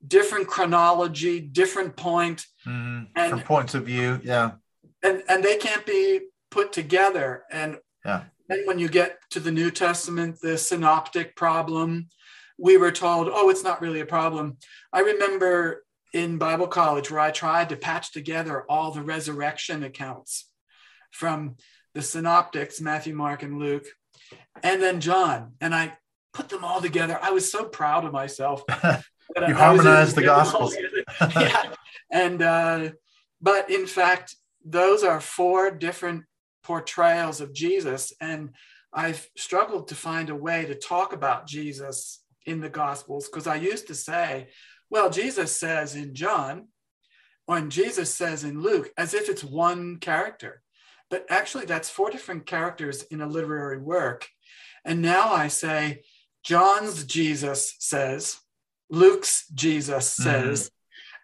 [0.07, 4.21] different chronology, different point, mm, and different points of view.
[4.23, 4.53] Yeah,
[5.03, 7.45] and and they can't be put together.
[7.51, 12.09] And yeah, then when you get to the New Testament, the synoptic problem,
[12.61, 14.59] we were told, oh, it's not really a problem.
[14.93, 20.51] I remember in Bible college where I tried to patch together all the resurrection accounts
[21.11, 21.57] from
[21.95, 23.87] the synoptics, Matthew, Mark, and Luke,
[24.63, 25.53] and then John.
[25.61, 25.97] And I
[26.35, 27.19] put them all together.
[27.21, 28.63] I was so proud of myself.
[28.85, 30.77] you harmonized the gospels.
[31.21, 31.73] yeah.
[32.11, 32.91] And, uh,
[33.41, 36.25] but in fact, those are four different
[36.63, 38.13] portrayals of Jesus.
[38.21, 38.51] And
[38.93, 43.57] I've struggled to find a way to talk about Jesus in the gospels because I
[43.57, 44.49] used to say,
[44.91, 46.69] well, Jesus says in John,
[47.47, 50.63] when Jesus says in Luke, as if it's one character.
[51.11, 54.29] But actually, that's four different characters in a literary work.
[54.85, 56.03] And now I say,
[56.45, 58.39] John's Jesus says,
[58.89, 60.23] Luke's Jesus mm-hmm.
[60.23, 60.71] says,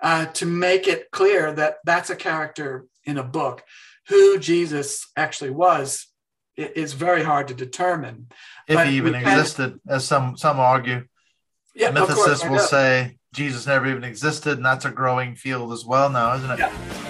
[0.02, 0.28] mm-hmm.
[0.28, 3.62] uh, to make it clear that that's a character in a book.
[4.08, 6.06] Who Jesus actually was
[6.56, 8.28] is very hard to determine.
[8.66, 11.06] If but he even existed, as some some argue.
[11.74, 16.08] Yeah, Mythicists will say Jesus never even existed, and that's a growing field as well
[16.08, 16.58] now, isn't it?
[16.58, 17.06] Yeah.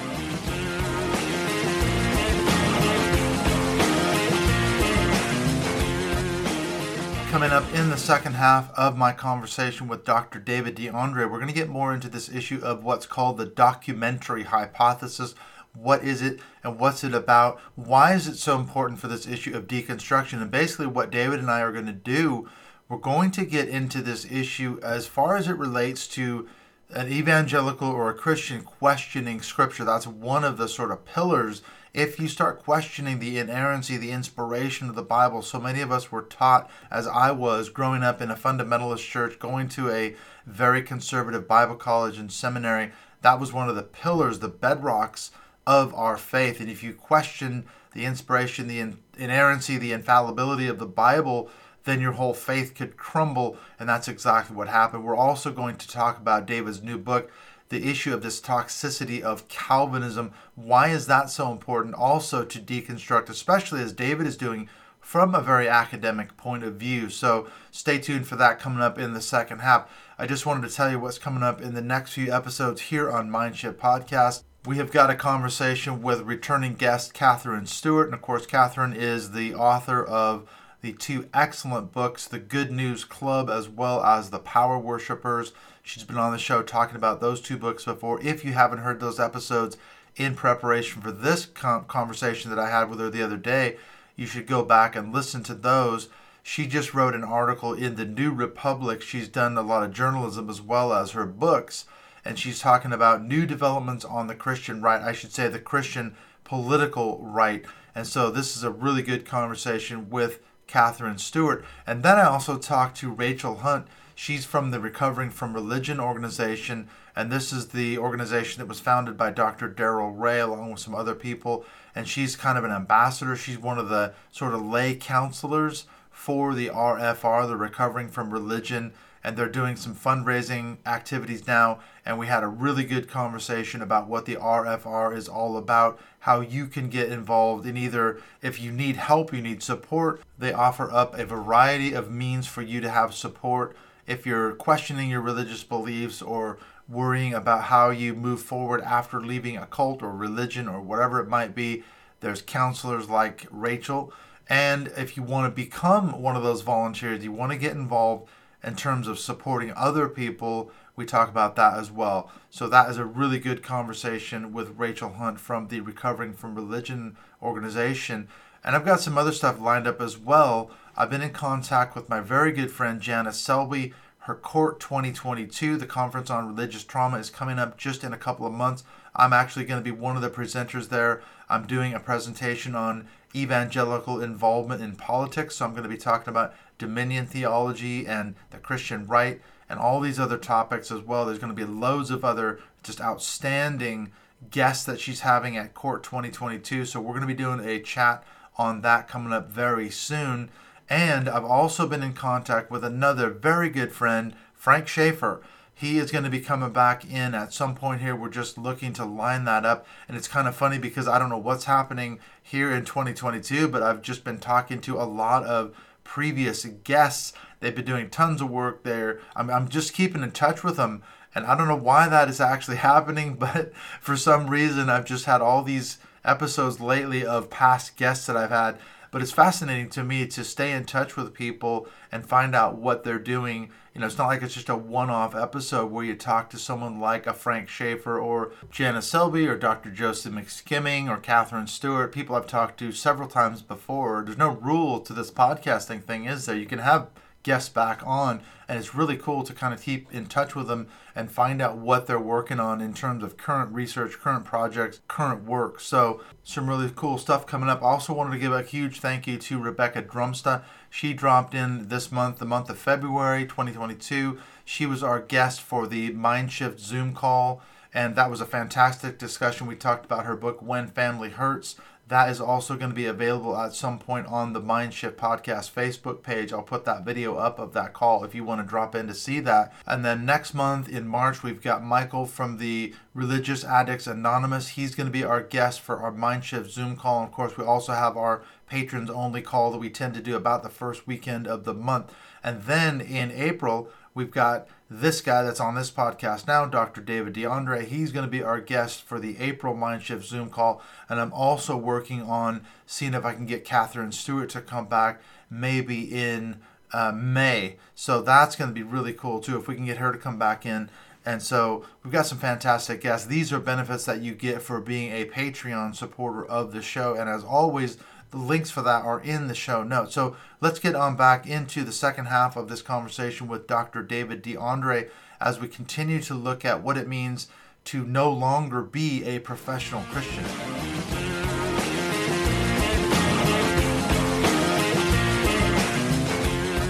[7.36, 10.38] coming up in the second half of my conversation with Dr.
[10.38, 11.26] David D'Andre.
[11.26, 15.34] We're going to get more into this issue of what's called the documentary hypothesis.
[15.78, 17.60] What is it and what's it about?
[17.74, 20.40] Why is it so important for this issue of deconstruction?
[20.40, 22.48] And basically, what David and I are going to do,
[22.88, 26.48] we're going to get into this issue as far as it relates to
[26.90, 29.84] an evangelical or a Christian questioning scripture.
[29.84, 31.62] That's one of the sort of pillars
[31.96, 36.12] if you start questioning the inerrancy, the inspiration of the Bible, so many of us
[36.12, 40.82] were taught, as I was growing up in a fundamentalist church, going to a very
[40.82, 45.30] conservative Bible college and seminary, that was one of the pillars, the bedrocks
[45.66, 46.60] of our faith.
[46.60, 51.50] And if you question the inspiration, the inerrancy, the infallibility of the Bible,
[51.84, 53.56] then your whole faith could crumble.
[53.78, 55.04] And that's exactly what happened.
[55.04, 57.30] We're also going to talk about David's new book
[57.68, 60.32] the issue of this toxicity of Calvinism.
[60.54, 64.68] Why is that so important also to deconstruct, especially as David is doing
[65.00, 67.10] from a very academic point of view?
[67.10, 69.90] So stay tuned for that coming up in the second half.
[70.18, 73.10] I just wanted to tell you what's coming up in the next few episodes here
[73.10, 74.44] on Mindshift Podcast.
[74.66, 78.06] We have got a conversation with returning guest Katherine Stewart.
[78.06, 80.48] And of course, Katherine is the author of
[80.80, 85.52] the two excellent books, The Good News Club, as well as The Power Worshippers.
[85.84, 88.20] She's been on the show talking about those two books before.
[88.20, 89.76] If you haven't heard those episodes
[90.16, 93.76] in preparation for this conversation that I had with her the other day,
[94.16, 96.08] you should go back and listen to those.
[96.42, 99.00] She just wrote an article in the New Republic.
[99.00, 101.84] She's done a lot of journalism as well as her books,
[102.26, 105.00] and she's talking about new developments on the Christian right.
[105.00, 107.64] I should say the Christian political right.
[107.94, 111.64] And so this is a really good conversation with Katherine Stewart.
[111.86, 113.86] And then I also talked to Rachel Hunt.
[114.14, 119.16] She's from the Recovering from Religion organization, and this is the organization that was founded
[119.16, 119.68] by Dr.
[119.68, 121.64] Darrel Ray along with some other people.
[121.94, 123.36] And she's kind of an ambassador.
[123.36, 128.94] She's one of the sort of lay counselors for the RFR, the Recovering from Religion,
[129.26, 131.80] and they're doing some fundraising activities now.
[132.04, 136.40] And we had a really good conversation about what the RFR is all about, how
[136.40, 140.22] you can get involved in either if you need help, you need support.
[140.38, 145.10] They offer up a variety of means for you to have support if you're questioning
[145.10, 146.58] your religious beliefs or
[146.88, 151.28] worrying about how you move forward after leaving a cult or religion or whatever it
[151.28, 151.82] might be,
[152.20, 154.12] there's counselors like Rachel.
[154.48, 158.28] And if you want to become one of those volunteers, you want to get involved
[158.66, 162.30] in terms of supporting other people we talk about that as well.
[162.50, 167.16] So that is a really good conversation with Rachel Hunt from the Recovering from Religion
[167.42, 168.28] organization.
[168.64, 170.70] And I've got some other stuff lined up as well.
[170.96, 173.92] I've been in contact with my very good friend Janice Selby.
[174.20, 178.46] Her CORT 2022, the conference on religious trauma, is coming up just in a couple
[178.46, 178.82] of months.
[179.14, 181.22] I'm actually going to be one of the presenters there.
[181.48, 183.06] I'm doing a presentation on
[183.36, 185.56] evangelical involvement in politics.
[185.56, 190.00] So I'm going to be talking about dominion theology and the Christian right and all
[190.00, 191.26] these other topics as well.
[191.26, 194.12] There's going to be loads of other just outstanding
[194.50, 196.84] guests that she's having at CORT 2022.
[196.84, 198.24] So we're going to be doing a chat
[198.58, 200.50] on that coming up very soon.
[200.88, 205.42] And I've also been in contact with another very good friend, Frank Schaeffer.
[205.78, 208.16] He is going to be coming back in at some point here.
[208.16, 209.86] We're just looking to line that up.
[210.08, 213.82] And it's kind of funny because I don't know what's happening here in 2022, but
[213.82, 217.34] I've just been talking to a lot of previous guests.
[217.60, 219.20] They've been doing tons of work there.
[219.36, 221.02] I'm, I'm just keeping in touch with them.
[221.34, 225.26] And I don't know why that is actually happening, but for some reason, I've just
[225.26, 228.78] had all these episodes lately of past guests that I've had.
[229.16, 233.02] But it's fascinating to me to stay in touch with people and find out what
[233.02, 233.70] they're doing.
[233.94, 236.58] You know, it's not like it's just a one off episode where you talk to
[236.58, 239.90] someone like a Frank Schaeffer or Janice Selby or Dr.
[239.90, 244.22] Joseph McSkimming or Katherine Stewart, people I've talked to several times before.
[244.22, 246.54] There's no rule to this podcasting thing, is there?
[246.54, 247.08] You can have
[247.46, 250.88] guests back on and it's really cool to kind of keep in touch with them
[251.14, 255.44] and find out what they're working on in terms of current research current projects current
[255.44, 255.78] work.
[255.78, 257.82] So some really cool stuff coming up.
[257.82, 260.64] Also wanted to give a huge thank you to rebecca drumsta.
[260.90, 265.86] She dropped in this month the month of february 2022 she was our guest for
[265.86, 267.62] the mindshift zoom call
[267.94, 269.66] and that was a fantastic discussion.
[269.66, 271.76] We talked about her book when family hurts
[272.08, 276.22] that is also going to be available at some point on the Mindshift Podcast Facebook
[276.22, 276.52] page.
[276.52, 279.14] I'll put that video up of that call if you want to drop in to
[279.14, 279.72] see that.
[279.86, 284.68] And then next month in March, we've got Michael from the Religious Addicts Anonymous.
[284.68, 287.20] He's going to be our guest for our Mindshift Zoom call.
[287.20, 290.36] And of course, we also have our patrons only call that we tend to do
[290.36, 292.12] about the first weekend of the month.
[292.44, 297.00] And then in April, we've got this guy that's on this podcast now, Dr.
[297.00, 297.84] David D'Andre.
[297.84, 300.80] He's going to be our guest for the April Mindshift Zoom call.
[301.08, 305.20] And I'm also working on seeing if I can get Katherine Stewart to come back
[305.50, 306.60] maybe in
[306.92, 307.76] uh, May.
[307.94, 310.38] So that's going to be really cool too if we can get her to come
[310.38, 310.88] back in.
[311.24, 313.26] And so we've got some fantastic guests.
[313.26, 317.16] These are benefits that you get for being a Patreon supporter of the show.
[317.16, 317.98] And as always,
[318.30, 320.14] the links for that are in the show notes.
[320.14, 324.02] So let's get on back into the second half of this conversation with Dr.
[324.02, 325.08] David D'Andre
[325.40, 327.48] as we continue to look at what it means
[327.86, 330.44] to no longer be a professional Christian.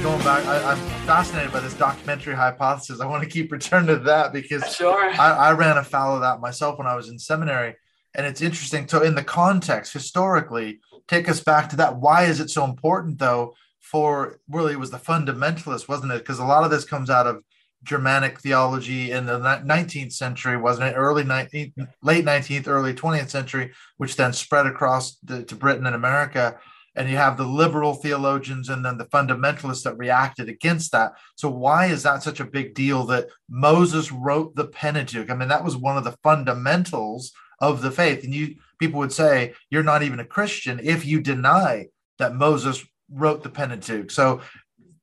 [0.03, 3.01] Going back, I, am fascinated by this documentary hypothesis.
[3.01, 5.11] I want to keep returning to that because sure.
[5.11, 7.74] I, I ran afoul of that myself when I was in seminary.
[8.14, 8.89] And it's interesting.
[8.89, 11.97] So, in the context, historically, take us back to that.
[11.97, 16.19] Why is it so important, though, for really it was the fundamentalist, wasn't it?
[16.19, 17.43] Because a lot of this comes out of
[17.85, 20.97] Germanic theology in the 19th century, wasn't it?
[20.97, 25.95] Early 19th, late 19th, early 20th century, which then spread across the, to Britain and
[25.95, 26.59] America.
[26.97, 31.13] And you have the liberal theologians and then the fundamentalists that reacted against that.
[31.37, 35.31] So, why is that such a big deal that Moses wrote the Pentateuch?
[35.31, 38.25] I mean, that was one of the fundamentals of the faith.
[38.25, 41.87] And you people would say you're not even a Christian if you deny
[42.18, 44.11] that Moses wrote the Pentateuch.
[44.11, 44.41] So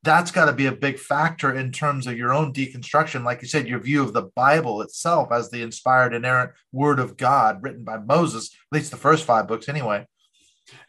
[0.03, 3.24] that's got to be a big factor in terms of your own deconstruction.
[3.24, 7.15] Like you said, your view of the Bible itself as the inspired, inerrant word of
[7.15, 10.05] God written by Moses, at least the first five books anyway.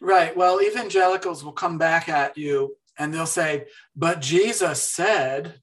[0.01, 0.35] Right.
[0.35, 3.65] Well, evangelicals will come back at you and they'll say,
[3.95, 5.61] but Jesus said,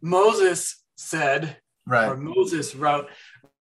[0.00, 1.56] Moses said,
[1.86, 2.08] right.
[2.08, 3.08] or Moses wrote.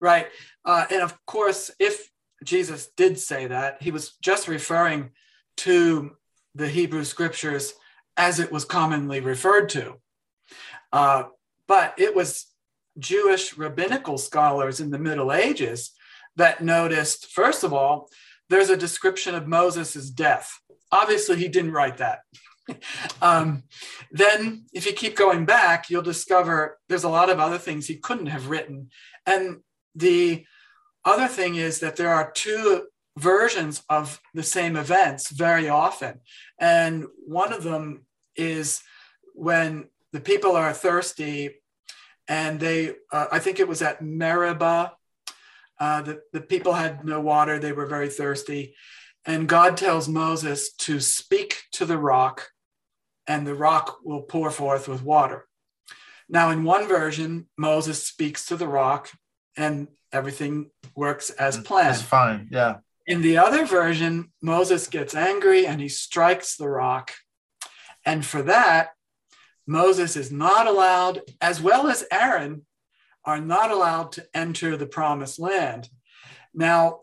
[0.01, 0.29] Right.
[0.65, 2.11] Uh, and of course, if
[2.45, 5.11] Jesus did say that, he was just referring
[5.59, 6.17] to
[6.55, 7.75] the Hebrew scriptures
[8.17, 9.97] as it was commonly referred to.
[10.93, 11.25] Uh,
[11.67, 12.47] but it was
[12.99, 15.93] Jewish rabbinical scholars in the Middle Ages
[16.37, 18.09] that noticed, first of all,
[18.49, 20.51] there's a description of Moses' death.
[20.91, 22.21] Obviously, he didn't write that.
[23.23, 23.63] um,
[24.11, 27.97] then, if you keep going back, you'll discover there's a lot of other things he
[27.97, 28.91] couldn't have written.
[29.27, 29.61] And
[29.95, 30.45] the
[31.05, 32.87] other thing is that there are two
[33.19, 36.21] versions of the same events very often.
[36.59, 38.83] And one of them is
[39.35, 41.63] when the people are thirsty
[42.29, 44.93] and they, uh, I think it was at Meribah,
[45.79, 48.75] uh, the, the people had no water, they were very thirsty.
[49.25, 52.49] And God tells Moses to speak to the rock,
[53.27, 55.47] and the rock will pour forth with water.
[56.29, 59.11] Now, in one version, Moses speaks to the rock
[59.57, 61.95] and everything works as planned.
[61.95, 62.49] It's fine.
[62.51, 62.79] Yeah.
[63.07, 67.13] In the other version, Moses gets angry and he strikes the rock.
[68.05, 68.91] And for that,
[69.67, 72.67] Moses is not allowed, as well as Aaron,
[73.25, 75.89] are not allowed to enter the promised land.
[76.55, 77.01] Now,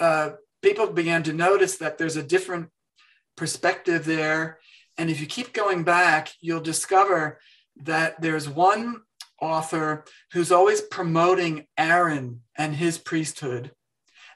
[0.00, 0.30] uh,
[0.62, 2.70] people began to notice that there's a different
[3.36, 4.58] perspective there.
[4.96, 7.38] And if you keep going back, you'll discover
[7.84, 9.02] that there's one
[9.40, 13.72] author who's always promoting Aaron and his priesthood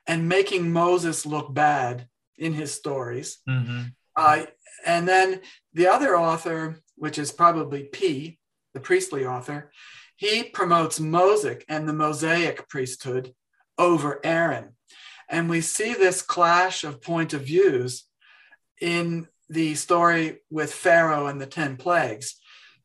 [0.06, 3.38] and making Moses look bad in his stories.
[3.48, 3.82] Mm-hmm.
[4.16, 4.44] Uh,
[4.84, 5.40] and then
[5.72, 8.38] the other author, which is probably P,
[8.74, 9.70] the priestly author,
[10.16, 13.34] he promotes Mosaic and the Mosaic priesthood
[13.78, 14.76] over Aaron.
[15.28, 18.04] And we see this clash of point of views
[18.80, 22.36] in the story with Pharaoh and the 10 plagues.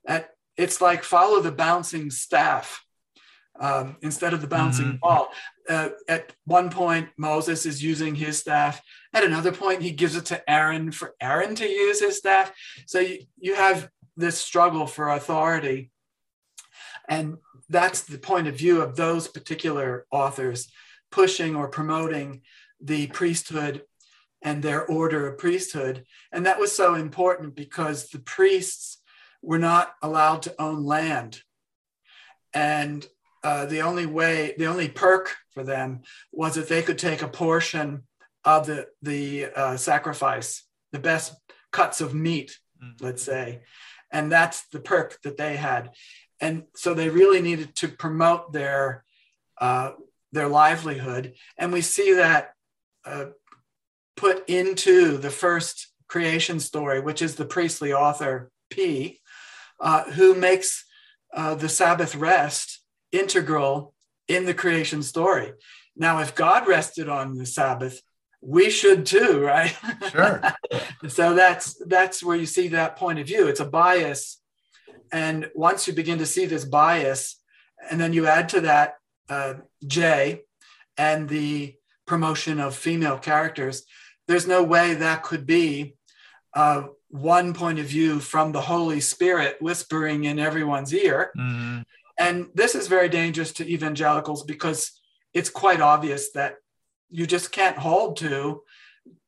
[0.05, 2.83] At, it's like follow the bouncing staff
[3.59, 4.97] um, instead of the bouncing mm-hmm.
[4.97, 5.29] ball.
[5.67, 8.81] Uh, at one point, Moses is using his staff.
[9.13, 12.51] At another point, he gives it to Aaron for Aaron to use his staff.
[12.85, 15.91] So you, you have this struggle for authority.
[17.09, 17.37] And
[17.69, 20.69] that's the point of view of those particular authors
[21.11, 22.41] pushing or promoting
[22.81, 23.83] the priesthood
[24.41, 26.05] and their order of priesthood.
[26.31, 28.96] And that was so important because the priests
[29.47, 31.41] were not allowed to own land.
[32.53, 33.07] And
[33.45, 36.01] uh, the only way, the only perk for them
[36.33, 38.03] was that they could take a portion
[38.43, 41.33] of the, the uh, sacrifice, the best
[41.71, 43.05] cuts of meat, mm-hmm.
[43.05, 43.61] let's say.
[44.11, 45.91] And that's the perk that they had.
[46.41, 49.05] And so they really needed to promote their,
[49.61, 49.91] uh,
[50.33, 51.35] their livelihood.
[51.57, 52.51] And we see that
[53.05, 53.27] uh,
[54.17, 59.21] put into the first creation story, which is the priestly author P,
[59.79, 60.85] uh, who makes
[61.33, 63.93] uh, the Sabbath rest integral
[64.27, 65.53] in the creation story.
[65.95, 68.01] Now, if God rested on the Sabbath,
[68.41, 69.75] we should too, right?
[70.11, 70.41] Sure.
[71.07, 73.47] so that's that's where you see that point of view.
[73.47, 74.39] It's a bias,
[75.11, 77.41] and once you begin to see this bias,
[77.89, 78.95] and then you add to that
[79.29, 79.55] uh,
[79.85, 80.41] J
[80.97, 81.75] and the
[82.05, 83.83] promotion of female characters,
[84.27, 85.96] there's no way that could be
[86.57, 91.31] uh, one point of view from the Holy Spirit whispering in everyone's ear.
[91.37, 91.81] Mm-hmm.
[92.19, 94.99] And this is very dangerous to evangelicals because
[95.35, 96.55] it's quite obvious that
[97.11, 98.63] you just can't hold to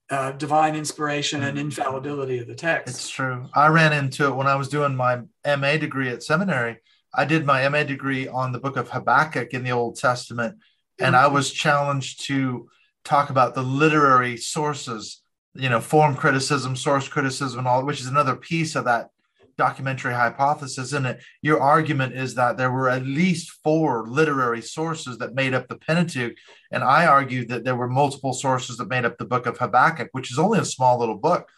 [0.10, 1.68] uh, divine inspiration and mm-hmm.
[1.68, 2.96] infallibility of the text.
[2.96, 3.48] It's true.
[3.54, 6.78] I ran into it when I was doing my MA degree at seminary.
[7.14, 10.58] I did my MA degree on the book of Habakkuk in the Old Testament,
[11.00, 12.70] and I was challenged to
[13.04, 15.22] talk about the literary sources,
[15.54, 19.10] you know, form criticism, source criticism, and all, which is another piece of that
[19.58, 21.22] documentary hypothesis in it.
[21.42, 25.76] Your argument is that there were at least four literary sources that made up the
[25.76, 26.38] Pentateuch,
[26.72, 30.10] and I argued that there were multiple sources that made up the book of Habakkuk,
[30.14, 31.50] which is only a small little book.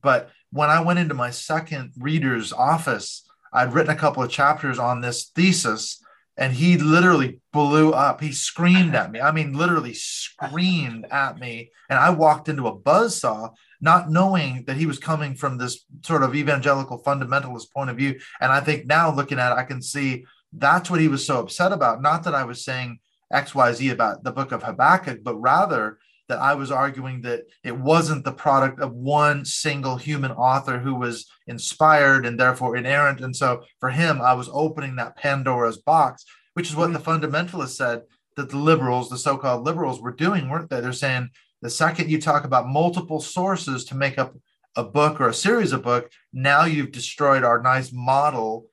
[0.00, 4.78] But when I went into my second reader's office, I'd written a couple of chapters
[4.78, 6.02] on this thesis
[6.36, 8.20] and he literally blew up.
[8.20, 9.04] He screamed uh-huh.
[9.04, 9.20] at me.
[9.20, 11.70] I mean, literally screamed at me.
[11.88, 13.50] And I walked into a buzz saw,
[13.80, 18.18] not knowing that he was coming from this sort of evangelical fundamentalist point of view.
[18.40, 21.40] And I think now looking at it, I can see that's what he was so
[21.40, 22.02] upset about.
[22.02, 23.00] Not that I was saying
[23.32, 25.98] XYZ about the book of Habakkuk, but rather
[26.30, 30.94] that I was arguing that it wasn't the product of one single human author who
[30.94, 33.20] was inspired and therefore inerrant.
[33.20, 36.24] And so for him, I was opening that Pandora's box,
[36.54, 37.02] which is what mm-hmm.
[37.02, 38.02] the fundamentalists said
[38.36, 40.80] that the liberals, the so called liberals, were doing, weren't they?
[40.80, 41.30] They're saying
[41.62, 44.32] the second you talk about multiple sources to make up
[44.76, 48.66] a book or a series of book, now you've destroyed our nice model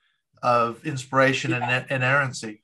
[0.44, 1.70] of inspiration yeah.
[1.70, 2.62] and inerrancy.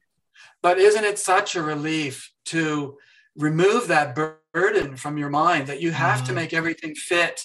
[0.62, 3.00] But isn't it such a relief to
[3.36, 4.38] remove that burden
[4.96, 6.28] from your mind that you have mm.
[6.28, 7.42] to make everything fit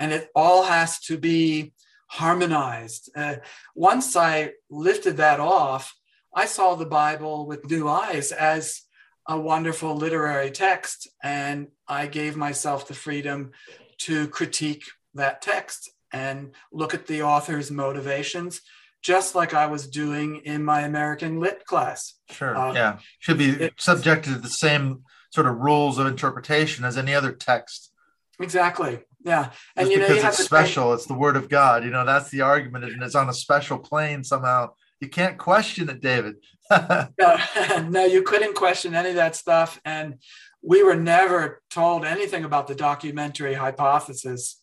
[0.00, 1.72] and it all has to be
[2.08, 3.10] harmonized.
[3.14, 3.36] Uh,
[3.74, 5.94] once I lifted that off,
[6.34, 8.82] I saw the Bible with new eyes as
[9.28, 13.52] a wonderful literary text, and I gave myself the freedom
[13.98, 14.84] to critique
[15.14, 18.62] that text and look at the author's motivations,
[19.02, 22.14] just like I was doing in my American Lit class.
[22.30, 22.56] Sure.
[22.56, 22.98] Uh, yeah.
[23.18, 27.92] Should be subjected to the same sort of rules of interpretation as any other text.
[28.40, 29.00] Exactly.
[29.24, 29.50] Yeah.
[29.76, 31.84] And Just you know, because you it's special, it's the word of God.
[31.84, 34.70] You know, that's the argument, and it's on a special plane somehow.
[35.00, 36.36] You can't question it, David.
[36.70, 37.36] no,
[37.88, 39.80] no, you couldn't question any of that stuff.
[39.84, 40.16] And
[40.62, 44.60] we were never told anything about the documentary hypothesis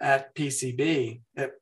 [0.00, 1.20] at PCB.
[1.36, 1.52] It,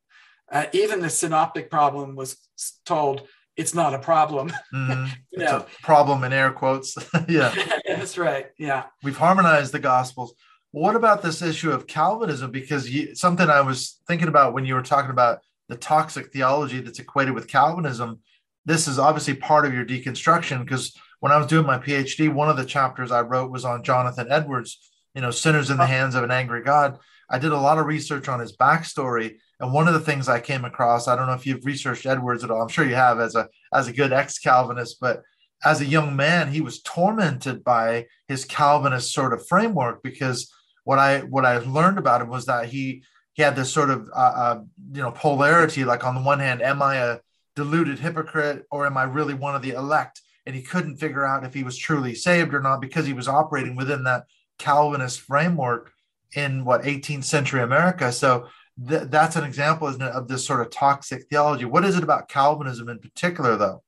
[0.51, 2.37] uh, even the synoptic problem was
[2.85, 3.27] told
[3.59, 4.51] it's not a problem.
[4.73, 5.07] Mhm.
[5.31, 6.97] you It's know, a problem in air quotes.
[7.27, 7.53] yeah.
[7.87, 8.47] that's right.
[8.57, 8.85] Yeah.
[9.03, 10.33] We've harmonized the gospels.
[10.71, 12.51] What about this issue of Calvinism?
[12.51, 16.79] Because you, something I was thinking about when you were talking about the toxic theology
[16.79, 18.19] that's equated with Calvinism,
[18.65, 20.59] this is obviously part of your deconstruction.
[20.63, 23.83] Because when I was doing my PhD, one of the chapters I wrote was on
[23.83, 24.79] Jonathan Edwards,
[25.15, 26.97] you know, sinners in the hands of an angry God.
[27.29, 29.37] I did a lot of research on his backstory.
[29.59, 32.43] And one of the things I came across, I don't know if you've researched Edwards
[32.43, 32.61] at all.
[32.61, 35.21] I'm sure you have as a as a good ex-Calvinist, but
[35.65, 40.51] as a young man, he was tormented by his Calvinist sort of framework because
[40.85, 43.03] what I what I learned about him was that he
[43.33, 44.61] he had this sort of uh, uh,
[44.93, 45.83] you know polarity.
[45.83, 47.19] Like on the one hand, am I a
[47.55, 50.21] deluded hypocrite or am I really one of the elect?
[50.45, 53.27] And he couldn't figure out if he was truly saved or not because he was
[53.27, 54.23] operating within that
[54.57, 55.91] Calvinist framework
[56.35, 58.11] in what 18th century America.
[58.11, 58.47] So
[58.87, 61.65] th- that's an example, isn't it, of this sort of toxic theology.
[61.65, 63.83] What is it about Calvinism in particular, though?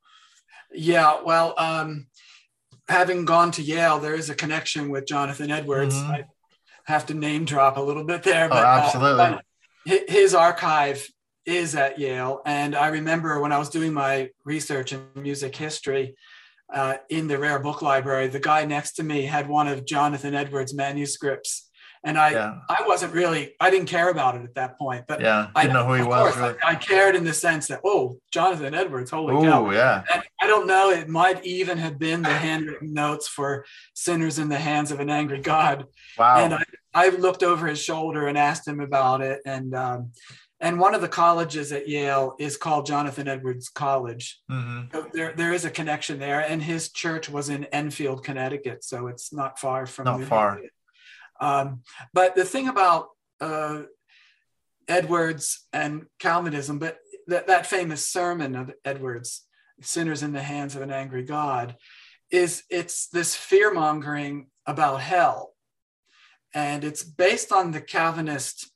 [0.73, 1.21] Yeah.
[1.23, 2.07] Well, um,
[2.87, 5.95] having gone to Yale, there is a connection with Jonathan Edwards.
[5.95, 6.09] Mhm.
[6.09, 6.25] I
[6.85, 9.39] have to name drop a little bit there, Oh, but uh, absolutely.
[9.85, 11.07] but his archive
[11.45, 16.15] is at Yale, and I remember when I was doing my research in music history.
[16.73, 20.33] Uh, in the rare book library, the guy next to me had one of Jonathan
[20.33, 21.69] Edwards' manuscripts,
[22.03, 25.21] and I, yeah, I wasn't really, I didn't care about it at that point, but
[25.21, 25.49] yeah.
[25.55, 26.33] I Didn't know who he was.
[26.33, 26.57] course, Really.
[26.63, 29.67] I, I cared in the sense that, oh, Jonathan Edwards, holy cow.
[29.67, 30.03] Oh, yeah.
[30.11, 34.49] And I don't know, it might even have been the handwritten notes for Sinners in
[34.49, 35.85] the Hands of an Angry God.
[36.17, 36.37] Wow.
[36.37, 39.41] And I, I looked over his shoulder and asked him about it.
[39.45, 40.11] And um,
[40.59, 44.39] and one of the colleges at Yale is called Jonathan Edwards College.
[44.51, 44.91] Mhm.
[44.91, 46.41] So there, there is a connection there.
[46.41, 48.83] And his church was in Enfield, Connecticut.
[48.83, 50.59] So it's not far from Not far.
[51.41, 51.81] Um,
[52.13, 53.09] but the thing about
[53.41, 53.81] uh,
[54.87, 59.45] Edwards and Calvinism, but that, that famous sermon of Edwards,
[59.81, 61.75] Sinners in the Hands of an Angry God,
[62.29, 65.53] is it's this fear mongering about hell.
[66.53, 68.69] And it's based on the Calvinist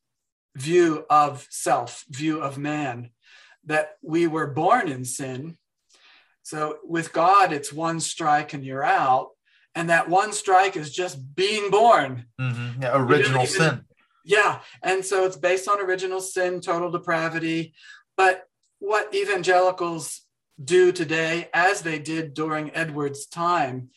[0.56, 3.12] view of self, view of man,
[3.66, 5.58] that we were born in sin.
[6.44, 9.30] So with God, it's one strike and you're out.
[9.76, 12.26] And that one strike is just being born.
[12.40, 12.82] Mhm.
[12.82, 13.86] Yeah, original even- sin.
[14.24, 14.62] Yeah.
[14.82, 17.74] And so it's based on original sin, total depravity.
[18.18, 18.48] But
[18.80, 20.22] what evangelicals
[20.64, 23.90] do today, as they did during Edward's time,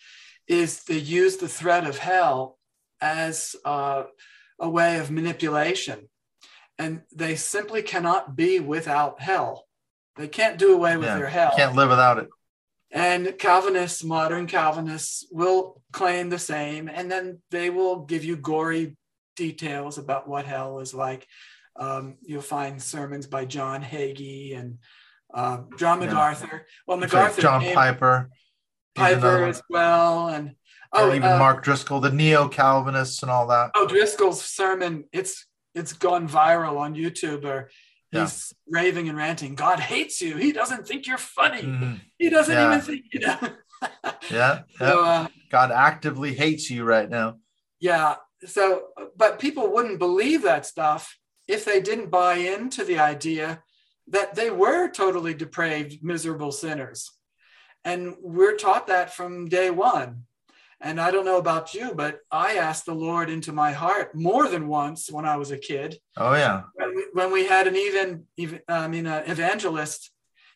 [0.49, 2.59] is they use the threat of hell
[3.01, 4.05] as uh,
[4.59, 6.09] a way of manipulation.
[6.79, 9.67] And they simply cannot be without hell.
[10.17, 11.53] They can't do away with Yeah, their hell.
[11.57, 12.29] Can't live without it.
[12.91, 18.97] And Calvinists, modern Calvinists, will claim the same, and then they will give you gory
[19.37, 21.27] details about what hell is like.
[21.77, 24.79] Um, you'll find sermons by John Hagee and
[25.33, 26.09] uh, John Yeah.
[26.09, 26.67] MacArthur.
[26.87, 28.31] Well, It's like MacArthur, John came- Piper.
[28.95, 30.49] Piper as well, and
[30.93, 33.71] Or oh, even uh, Mark Driscoll, the neo Calvinists and all that.
[33.77, 35.05] oh, Driscoll's sermon.
[35.13, 37.45] It's it's gone viral on YouTube.
[37.45, 37.71] Or
[38.13, 38.23] Yeah.
[38.23, 39.55] he's raving and ranting.
[39.55, 40.37] God hates you.
[40.37, 41.63] He doesn't think you're funny.
[41.63, 42.01] Mhm.
[42.19, 42.69] He doesn't Yeah.
[42.69, 43.39] even think you know.
[44.31, 44.63] Yeah.
[44.79, 47.39] so, uh, God actively hates you right now.
[47.81, 48.17] Yeah.
[48.47, 53.63] So, but people wouldn't believe that stuff if they didn't buy into the idea
[54.09, 57.11] that they were totally depraved, miserable sinners.
[57.85, 60.25] And we're taught that from day one.
[60.81, 64.49] And I don't know about you, but I asked the Lord into my heart more
[64.49, 65.99] than once when I was a kid.
[66.17, 66.63] Oh yeah.
[66.75, 70.11] When we, when we had an even, even I mean, an evangelist,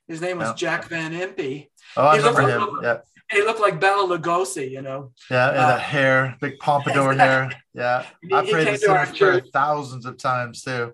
[0.06, 0.54] his name was Yeah.
[0.54, 1.68] Jack Van Impe.
[1.96, 2.84] Oh, I He looked remember like- him.
[2.84, 2.98] Yeah.
[3.32, 5.12] He looked like Bela Lugosi, you know.
[5.30, 5.48] Yeah.
[5.48, 7.50] And Uh, that hair, big pompadour hair.
[7.74, 8.04] Yeah.
[8.22, 10.92] He- I prayed came the to our sinner's prayer thousands of times too.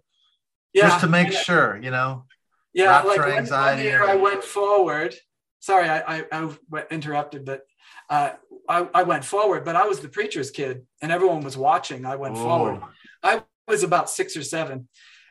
[0.72, 1.38] Yeah, Just to make yeah.
[1.40, 2.24] sure, you know.
[2.72, 5.14] Yeah, like one, one anxiety year I went forward.
[5.60, 6.48] Sorry, i i
[6.90, 7.62] interrupted, but
[8.08, 8.30] uh,
[8.68, 12.04] I, I went forward, but I was the preacher's kid and everyone was watching.
[12.04, 12.82] I went forward.
[13.22, 14.88] I was about six or seven.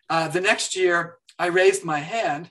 [0.09, 2.49] Uh, the next year, I raised my hand.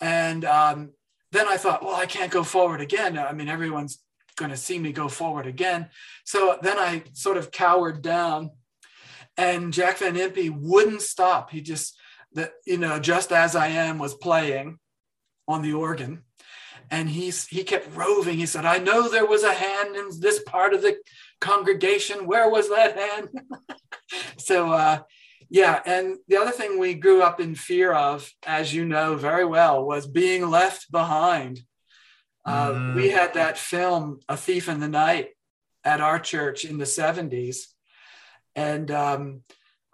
[0.00, 0.90] And um,
[1.32, 3.18] then I thought, well, I can't go forward again.
[3.18, 4.02] I mean, everyone's
[4.36, 5.88] going to see me go forward again.
[6.24, 8.50] So then I sort of cowered down.
[9.36, 11.50] And Jack Van Impe wouldn't stop.
[11.50, 11.96] He just,
[12.34, 14.78] that you know, just as I am was playing
[15.48, 16.24] on the organ.
[16.90, 18.38] And he's he kept roving.
[18.38, 20.96] He said, I know there was a hand in this part of the
[21.40, 22.26] congregation.
[22.26, 23.28] Where was that hand?
[24.38, 25.00] so uh
[25.52, 29.44] yeah, and the other thing we grew up in fear of, as you know very
[29.44, 31.60] well, was being left behind.
[32.44, 32.94] Uh, Mhm.
[32.94, 35.30] We had that film, A Thief in the Night,
[35.84, 37.66] at our church in the 70s.
[38.54, 39.42] And um,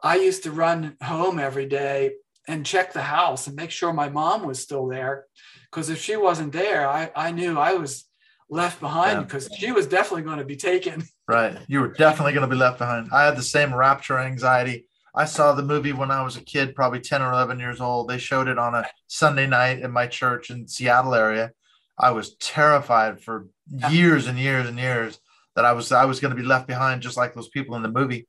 [0.03, 2.12] I used to run home every day
[2.47, 5.24] and check the house and make sure my mom was still there
[5.71, 8.05] because if she wasn't there, I, I knew I was
[8.49, 9.59] left behind because yeah.
[9.59, 11.05] she was definitely going to be taken.
[11.29, 11.59] Right.
[11.67, 13.09] You were definitely going to be left behind.
[13.12, 14.87] I had the same rapture anxiety.
[15.12, 18.07] I saw the movie when I was a kid, probably 10 or 11 years old.
[18.07, 21.51] They showed it on a Sunday night in my church in Seattle area.
[21.99, 23.49] I was terrified for
[23.91, 25.19] years and years and years
[25.57, 27.83] that I was I was going to be left behind just like those people in
[27.83, 28.29] the movie.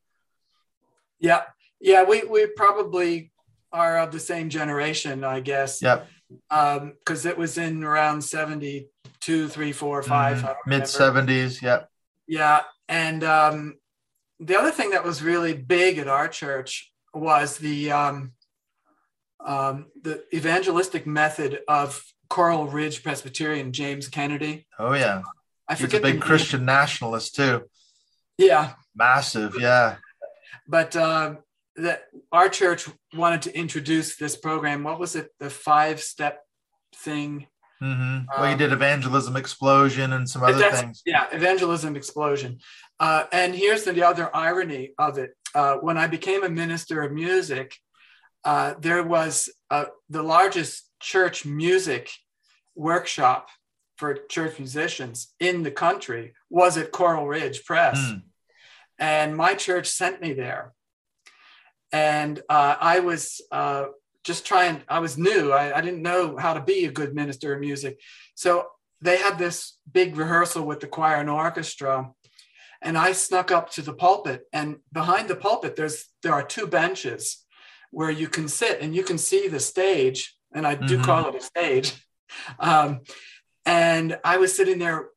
[1.19, 1.43] Yeah.
[1.79, 3.31] Yeah, we we probably
[3.71, 5.81] are of the same generation, I guess.
[5.83, 6.07] Yep.
[6.49, 10.37] Um, because it was in around 72, 3, 4, 5.
[10.37, 10.69] Mm-hmm.
[10.69, 11.89] Mid 70s, yep.
[12.27, 12.61] Yeah.
[12.89, 13.75] And um,
[14.39, 18.33] the other thing that was really big at our church was the um,
[19.45, 24.67] um, the evangelistic method of Coral Ridge Presbyterian James Kennedy.
[24.77, 25.21] Oh yeah,
[25.67, 26.01] I He's forget.
[26.01, 27.63] a big Christian nationalist too.
[28.37, 29.55] Yeah, massive.
[29.59, 29.95] Yeah,
[30.67, 31.35] but uh,
[31.77, 34.83] that our church wanted to introduce this program.
[34.83, 35.29] What was it?
[35.39, 36.43] The five step
[36.95, 37.47] thing.
[37.81, 38.25] Mm-hmm.
[38.29, 41.03] Well, um, you did evangelism explosion and some other things.
[41.05, 42.59] Yeah, evangelism explosion.
[42.99, 45.31] Uh, and here's the other irony of it.
[45.53, 47.75] Uh, when I became a minister of music,
[48.43, 52.09] uh, there was uh, the largest church music
[52.75, 53.49] workshop
[53.97, 57.99] for church musicians in the country was at Coral Ridge Press.
[57.99, 58.21] Mm.
[58.99, 60.73] And my church sent me there.
[61.91, 63.85] And uh, I was uh,
[64.23, 65.51] just trying, I was new.
[65.51, 67.99] I, I didn't know how to be a good minister of music.
[68.35, 68.67] So
[69.01, 72.11] they had this big rehearsal with the choir and orchestra
[72.81, 74.45] and I snuck up to the pulpit.
[74.53, 77.43] And behind the pulpit, there's there are two benches
[77.91, 80.35] where you can sit and you can see the stage.
[80.53, 81.03] And I do mm-hmm.
[81.03, 81.93] call it a stage.
[82.59, 83.01] Um,
[83.65, 85.09] and I was sitting there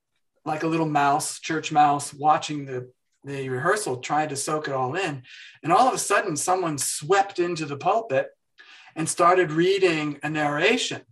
[0.44, 2.90] like a little mouse, church mouse, watching the
[3.24, 5.22] the rehearsal, trying to soak it all in.
[5.62, 8.28] And all of a sudden, someone swept into the pulpit
[8.96, 11.02] and started reading a narration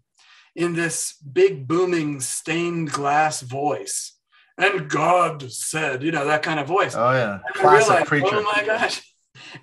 [0.54, 4.18] in this big, booming, stained glass voice
[4.58, 6.94] and God said, you know, that kind of voice.
[6.96, 8.28] Oh yeah, classic realized, oh preacher.
[8.32, 9.14] Oh my gosh,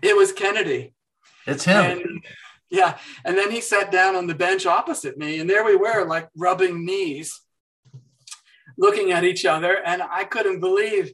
[0.01, 0.93] it was Kennedy.
[1.45, 1.99] It's him.
[1.99, 2.25] And,
[2.71, 6.05] yeah, and then he sat down on the bench opposite me, and there we were,
[6.05, 7.41] like rubbing knees,
[8.77, 11.13] looking at each other, and I couldn't believe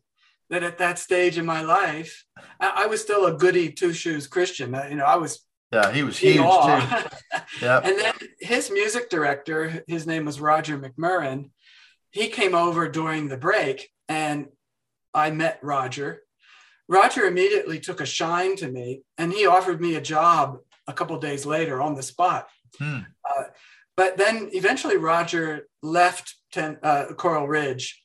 [0.52, 2.24] that at that stage in my life,
[2.60, 4.78] I, I was still a goody two shoes Christian.
[4.90, 5.44] You know, I was.
[5.74, 6.42] Yeah, he was huge too.
[7.62, 7.80] yeah.
[7.84, 11.50] And then his music director, his name was Roger McMurrin
[12.12, 14.48] he came over during the break and
[15.14, 16.24] I met Roger.
[16.88, 21.18] Roger immediately took a shine to me and he offered me a job a couple
[21.20, 22.50] days later on the spot.
[22.78, 23.00] Hmm.
[23.30, 23.44] Uh,
[23.96, 28.04] but then eventually Roger left ten, uh, Coral Ridge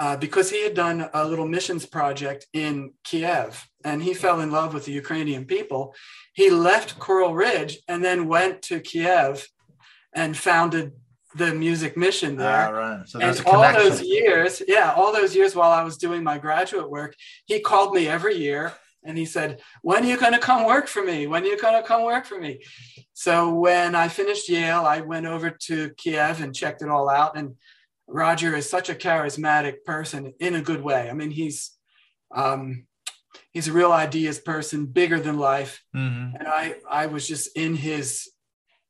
[0.00, 4.50] uh, because he had done a little missions project in Kiev and he fell in
[4.50, 5.94] love with the Ukrainian people.
[6.32, 9.46] He left Coral Ridge and then went to Kiev
[10.14, 10.92] and founded
[11.36, 12.68] the music mission there.
[12.68, 13.08] Ah, right.
[13.08, 16.90] So and all those years, yeah, all those years while I was doing my graduate
[16.90, 18.72] work, he called me every year
[19.04, 21.26] and he said, When are you going to come work for me?
[21.26, 22.62] When are you going to come work for me?
[23.12, 27.36] So when I finished Yale, I went over to Kiev and checked it all out.
[27.36, 27.56] And
[28.10, 31.08] Roger is such a charismatic person in a good way.
[31.08, 31.72] I mean, he's
[32.34, 32.86] um,
[33.52, 35.82] he's a real ideas person, bigger than life.
[35.94, 36.36] Mm-hmm.
[36.36, 38.28] And I I was just in his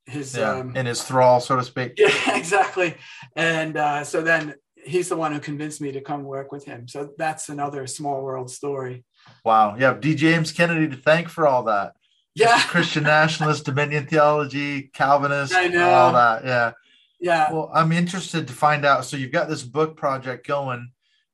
[0.06, 1.94] his yeah, um, in his thrall, so to speak.
[1.98, 2.96] Yeah, exactly.
[3.36, 4.54] And uh, so then
[4.84, 6.88] he's the one who convinced me to come work with him.
[6.88, 9.04] So that's another small world story.
[9.44, 9.76] Wow.
[9.78, 10.14] Yeah, D.
[10.14, 11.92] James Kennedy to thank for all that.
[12.34, 12.60] Yeah.
[12.62, 16.44] Christian nationalist, Dominion theology, Calvinist, all that.
[16.44, 16.72] Yeah.
[17.20, 17.52] Yeah.
[17.52, 19.04] Well, I'm interested to find out.
[19.04, 20.92] So you've got this book project going.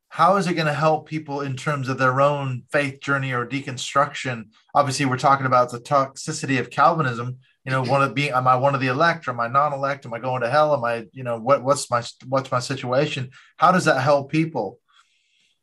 [0.09, 3.47] How is it going to help people in terms of their own faith journey or
[3.47, 4.49] deconstruction?
[4.74, 8.57] Obviously, we're talking about the toxicity of Calvinism, you know, one of being, am I
[8.57, 9.26] one of the elect?
[9.26, 10.07] Or am I non-elect?
[10.07, 10.74] Am I going to hell?
[10.74, 13.30] Am I, you know, what, what's my, what's my situation?
[13.57, 14.78] How does that help people?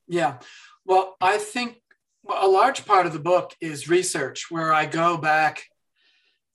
[0.07, 0.37] Yeah.
[0.85, 1.81] Well, I think
[2.29, 5.63] a large part of the book is research where I go back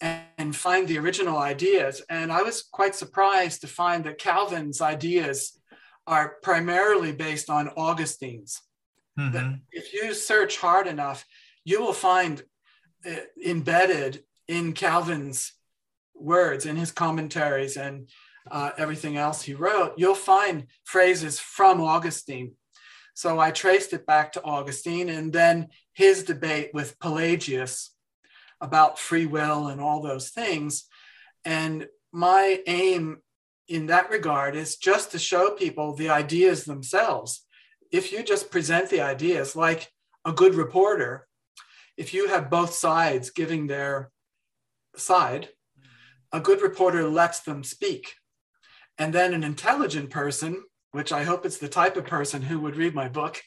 [0.01, 2.03] and find the original ideas.
[2.09, 5.59] And I was quite surprised to find that Calvin's ideas
[6.07, 8.63] are primarily based on Augustine's.
[9.19, 9.55] Mm-hmm.
[9.73, 11.25] If you search hard enough,
[11.65, 12.43] you will find
[13.07, 15.53] uh, embedded in Calvin's
[16.15, 18.09] words, in his commentaries, and
[18.51, 22.53] uh, everything else he wrote, you'll find phrases from Augustine.
[23.15, 27.91] So I traced it back to Augustine and then his debate with Pelagius
[28.61, 30.85] about free will and all those things.
[31.45, 33.19] And my aim
[33.69, 37.45] in that regard is just to show people the ideas themselves.
[37.93, 39.91] If you just present the ideas like
[40.25, 41.27] a good reporter,
[41.97, 44.11] if you have both sides giving their
[44.97, 45.49] side,
[46.33, 48.15] a good reporter lets them speak.
[48.99, 52.77] And then an intelligent person, which I hope it's the type of person who would
[52.77, 53.41] read my book,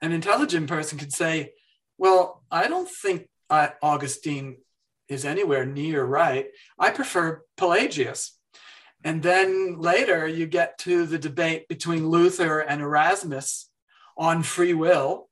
[0.00, 1.52] an intelligent person could say,
[1.98, 4.58] Well, I don't think uh, Augustine
[5.08, 6.48] is anywhere near right.
[6.78, 8.38] I prefer Pelagius.
[9.04, 13.70] And then later you get to the debate between Luther and Erasmus
[14.16, 15.28] on free will.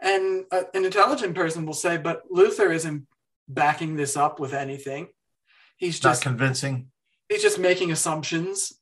[0.00, 3.06] And a, an intelligent person will say, but Luther isn't
[3.48, 5.08] backing this up with anything.
[5.76, 6.88] He's just not convincing.
[7.28, 8.72] He's just making assumptions.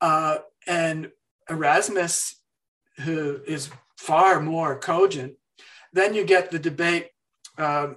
[0.00, 1.10] Uh, and
[1.48, 2.40] Erasmus,
[3.00, 5.34] who is far more cogent,
[5.92, 7.08] then you get the debate.
[7.58, 7.96] Um,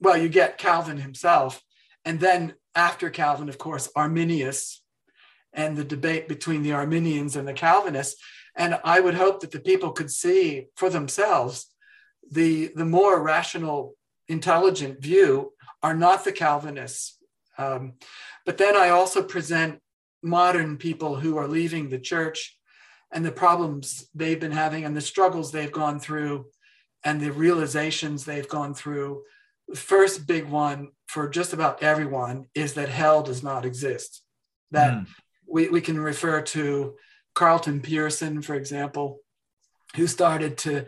[0.00, 1.62] well, you get Calvin himself.
[2.04, 4.82] And then after Calvin, of course, Arminius
[5.52, 8.22] and the debate between the Arminians and the Calvinists.
[8.54, 11.66] And I would hope that the people could see for themselves
[12.30, 13.94] the, the more rational,
[14.28, 15.52] intelligent view
[15.82, 17.18] are not the Calvinists.
[17.58, 17.94] Um,
[18.44, 19.80] but then I also present
[20.22, 22.58] modern people who are leaving the church
[23.12, 26.46] and the problems they've been having and the struggles they've gone through
[27.06, 29.22] and the realizations they've gone through.
[29.68, 34.22] The first big one for just about everyone is that hell does not exist.
[34.72, 35.06] That mm
[35.48, 36.96] we, we can refer to
[37.36, 39.20] Carlton Pearson, for example,
[39.94, 40.86] who started to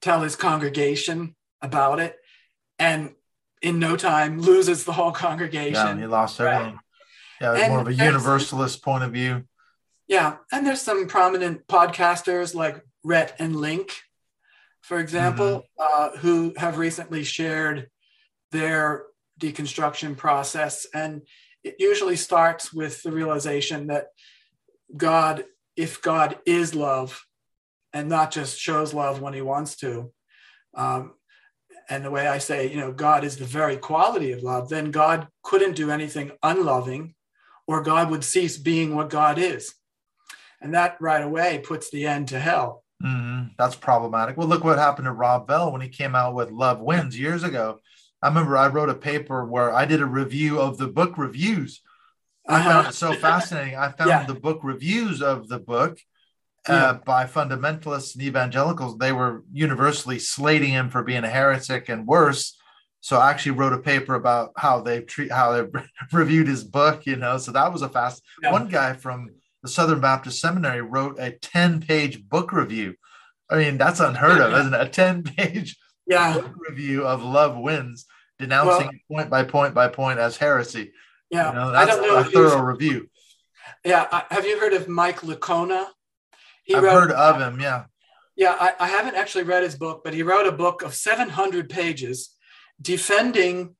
[0.00, 2.16] tell his congregation about it
[2.78, 3.14] and
[3.60, 5.74] in no time loses the whole congregation.
[5.74, 6.74] Yeah, he lost everything.
[6.74, 6.78] Right?
[7.40, 9.44] Yeah, it's more of a universalist point of view.
[10.08, 13.92] Yeah, and there's some prominent podcasters like Rhett and Link,
[14.82, 16.16] for example, mm-hmm.
[16.16, 17.88] uh, who have recently shared
[18.50, 19.04] their
[19.40, 20.86] deconstruction process.
[20.92, 21.22] And
[21.64, 24.06] it usually starts with the realization that
[24.96, 25.44] God,
[25.76, 27.24] if God is love
[27.92, 30.12] and not just shows love when he wants to,
[30.74, 31.14] um,
[31.88, 34.90] and the way I say, you know, God is the very quality of love, then
[34.90, 37.14] God couldn't do anything unloving
[37.66, 39.74] or God would cease being what God is.
[40.60, 42.81] And that right away puts the end to hell.
[43.04, 43.48] Mm-hmm.
[43.58, 44.36] That's problematic.
[44.36, 47.42] Well, look what happened to Rob Bell when he came out with Love Wins years
[47.42, 47.80] ago.
[48.22, 51.80] I remember I wrote a paper where I did a review of the book reviews.
[52.48, 52.70] I uh-huh.
[52.70, 53.76] found it so fascinating.
[53.76, 54.26] I found yeah.
[54.26, 55.98] the book reviews of the book
[56.68, 56.98] uh, yeah.
[57.04, 58.98] by fundamentalists and evangelicals.
[58.98, 62.56] They were universally slating him for being a heretic and worse.
[63.00, 65.68] So I actually wrote a paper about how they treat how they
[66.12, 67.04] reviewed his book.
[67.06, 68.22] You know, so that was a fast.
[68.40, 68.52] Yeah.
[68.52, 69.30] One guy from
[69.62, 72.94] the Southern Baptist Seminary wrote a ten-page book review.
[73.50, 74.80] I mean, that's unheard of, isn't it?
[74.80, 76.40] A ten-page yeah.
[76.68, 78.06] review of Love Wins,
[78.38, 80.92] denouncing well, point by point by point as heresy.
[81.30, 83.08] Yeah, you know, that's I don't know a thorough review.
[83.84, 85.86] Yeah, have you heard of Mike Licona?
[86.64, 87.60] He I've wrote, heard of him.
[87.60, 87.84] Yeah.
[88.36, 91.68] Yeah, I, I haven't actually read his book, but he wrote a book of 700
[91.68, 92.34] pages
[92.80, 93.76] defending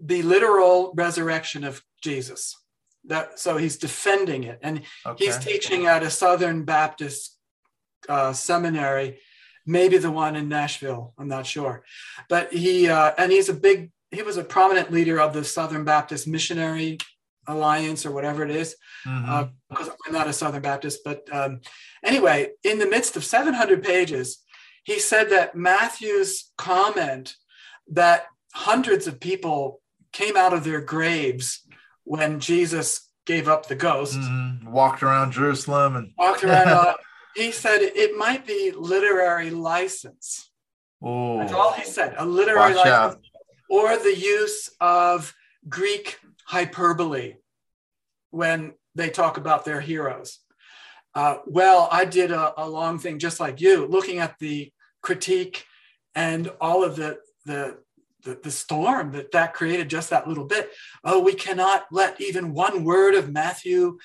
[0.00, 2.56] the literal resurrection of Jesus.
[3.08, 5.26] That so he's defending it, and okay.
[5.26, 7.36] he's teaching at a Southern Baptist
[8.08, 9.18] uh, seminary
[9.68, 11.12] maybe the one in Nashville.
[11.18, 11.84] I'm not sure,
[12.28, 13.92] but he uh, and he's a big.
[14.10, 16.96] He was a prominent leader of the Southern Baptist Missionary
[17.46, 18.74] Alliance or whatever it is.
[19.06, 19.30] Mm-hmm.
[19.30, 21.60] Uh, because I'm not a Southern Baptist, but um,
[22.02, 24.38] anyway, in the midst of 700 pages,
[24.84, 27.34] he said that Matthew's comment
[27.88, 29.82] that hundreds of people
[30.12, 31.60] came out of their graves
[32.08, 34.70] when Jesus gave up the ghost, mm-hmm.
[34.70, 36.68] walked around Jerusalem and walked around.
[36.68, 36.94] Uh,
[37.34, 40.50] he said it might be literary license.
[41.02, 42.14] Oh, That's all he said.
[42.16, 43.20] A literary license out.
[43.68, 45.34] or the use of
[45.68, 47.34] Greek hyperbole
[48.30, 50.38] when they talk about their heroes.
[51.14, 55.64] Uh, well, I did a, a, long thing just like you, looking at the critique
[56.14, 57.78] and all of the, the
[58.24, 60.70] the, the storm that that created just that little bit.
[61.04, 63.98] Oh, we cannot let even one word of Matthew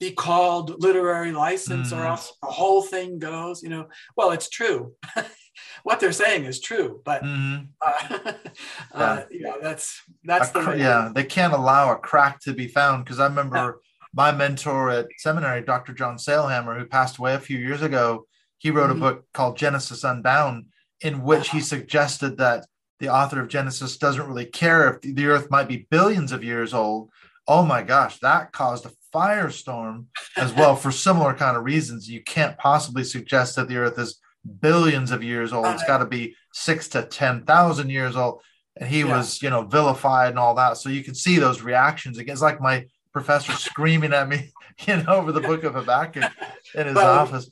[0.00, 1.98] be called literary license mm.
[1.98, 4.94] or else the whole thing goes you know well it's true
[5.82, 7.68] what they're saying is true but mm.
[7.84, 8.32] uh,
[8.94, 9.52] uh, yeah.
[9.60, 13.56] that's that's the yeah they can't allow a crack to be found because i remember
[13.56, 13.72] yeah.
[14.14, 18.70] my mentor at seminary dr john sailhamer who passed away a few years ago he
[18.70, 19.02] wrote mm-hmm.
[19.02, 20.64] a book called genesis unbound
[21.02, 22.66] in which he suggested that
[23.00, 26.72] the author of genesis doesn't really care if the earth might be billions of years
[26.72, 27.10] old
[27.48, 32.08] oh my gosh that caused a firestorm as well for similar kind of reasons.
[32.08, 34.20] You can't possibly suggest that the Earth is
[34.60, 35.66] billions of years old.
[35.66, 38.42] It's uh, got to be six to ten thousand years old.
[38.76, 39.16] And he yeah.
[39.16, 40.76] was, you know, vilified and all that.
[40.76, 42.18] So you can see those reactions.
[42.18, 44.52] It's like my professor screaming at me,
[44.86, 46.30] you know, over the book of Habakkuk
[46.74, 47.50] in his but, office.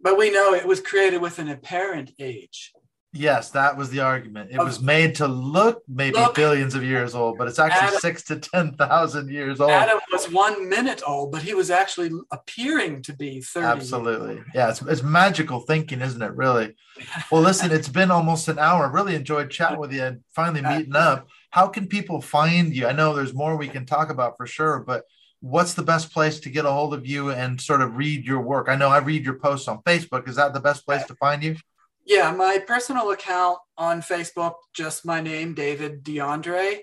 [0.00, 2.72] But we know it was created with an apparent age.
[3.16, 4.50] Yes, that was the argument.
[4.50, 8.00] It was made to look maybe look, billions of years old, but it's actually Adam,
[8.00, 9.70] six to 10,000 years old.
[9.70, 13.66] Adam was one minute old, but he was actually appearing to be 30.
[13.66, 14.42] Absolutely.
[14.52, 16.34] Yeah, it's, it's magical thinking, isn't it?
[16.34, 16.74] Really?
[17.32, 18.88] Well, listen, it's been almost an hour.
[18.88, 21.26] Really enjoyed chatting with you and finally meeting up.
[21.50, 22.86] How can people find you?
[22.86, 25.02] I know there's more we can talk about for sure, but
[25.40, 28.40] what's the best place to get a hold of you and sort of read your
[28.40, 28.68] work?
[28.68, 30.28] I know I read your posts on Facebook.
[30.28, 31.56] Is that the best place to find you?
[32.06, 36.82] Yeah, my personal account on Facebook, just my name, David D'Andre,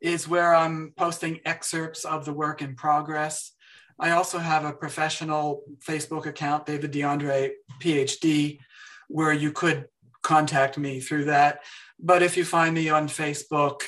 [0.00, 3.52] is where I'm posting excerpts of the work in progress.
[3.98, 7.50] I also have a professional Facebook account, David D'Andre
[7.80, 8.60] PhD,
[9.08, 9.86] where you could
[10.22, 11.60] contact me through that.
[11.98, 13.82] But if you find me on Facebook,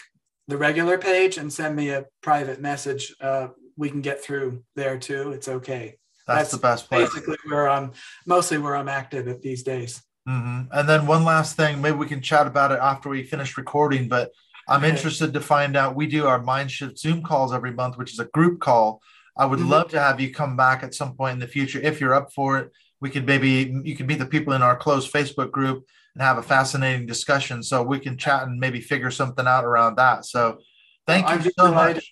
[0.48, 4.98] the regular page, and send me a private message, uh, we can get through there
[4.98, 5.32] too.
[5.32, 5.96] It's okay.
[6.26, 7.08] That's, That's the best place.
[7.08, 7.92] Basically, where I'm
[8.26, 10.02] mostly where I'm active at these days.
[10.28, 10.72] Mm-hmm.
[10.72, 14.08] And then one last thing, maybe we can chat about it after we finish recording.
[14.08, 14.30] But
[14.68, 15.96] I'm interested to find out.
[15.96, 19.00] We do our Mind Shift Zoom calls every month, which is a group call.
[19.36, 19.70] I would mm-hmm.
[19.70, 22.32] love to have you come back at some point in the future if you're up
[22.32, 22.70] for it.
[23.00, 26.38] We could maybe you could meet the people in our closed Facebook group and have
[26.38, 27.62] a fascinating discussion.
[27.62, 30.24] So we can chat and maybe figure something out around that.
[30.24, 30.58] So
[31.06, 32.02] thank you so delighted.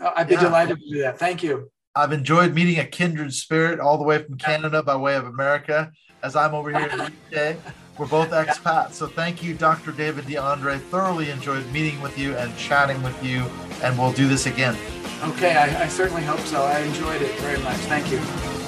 [0.00, 0.14] much.
[0.16, 0.40] I'd be yeah.
[0.40, 1.18] delighted to do that.
[1.18, 1.70] Thank you.
[1.94, 5.92] I've enjoyed meeting a kindred spirit all the way from Canada by way of America
[6.24, 7.56] as I'm over here in the UK.
[7.98, 8.94] We're both expats.
[8.94, 9.92] So thank you, Dr.
[9.92, 10.78] David D'Andre.
[10.78, 13.44] Thoroughly enjoyed meeting with you and chatting with you,
[13.82, 14.76] and we'll do this again.
[15.22, 16.62] Okay, I, I certainly hope so.
[16.62, 17.76] I enjoyed it very much.
[17.76, 18.63] Thank you.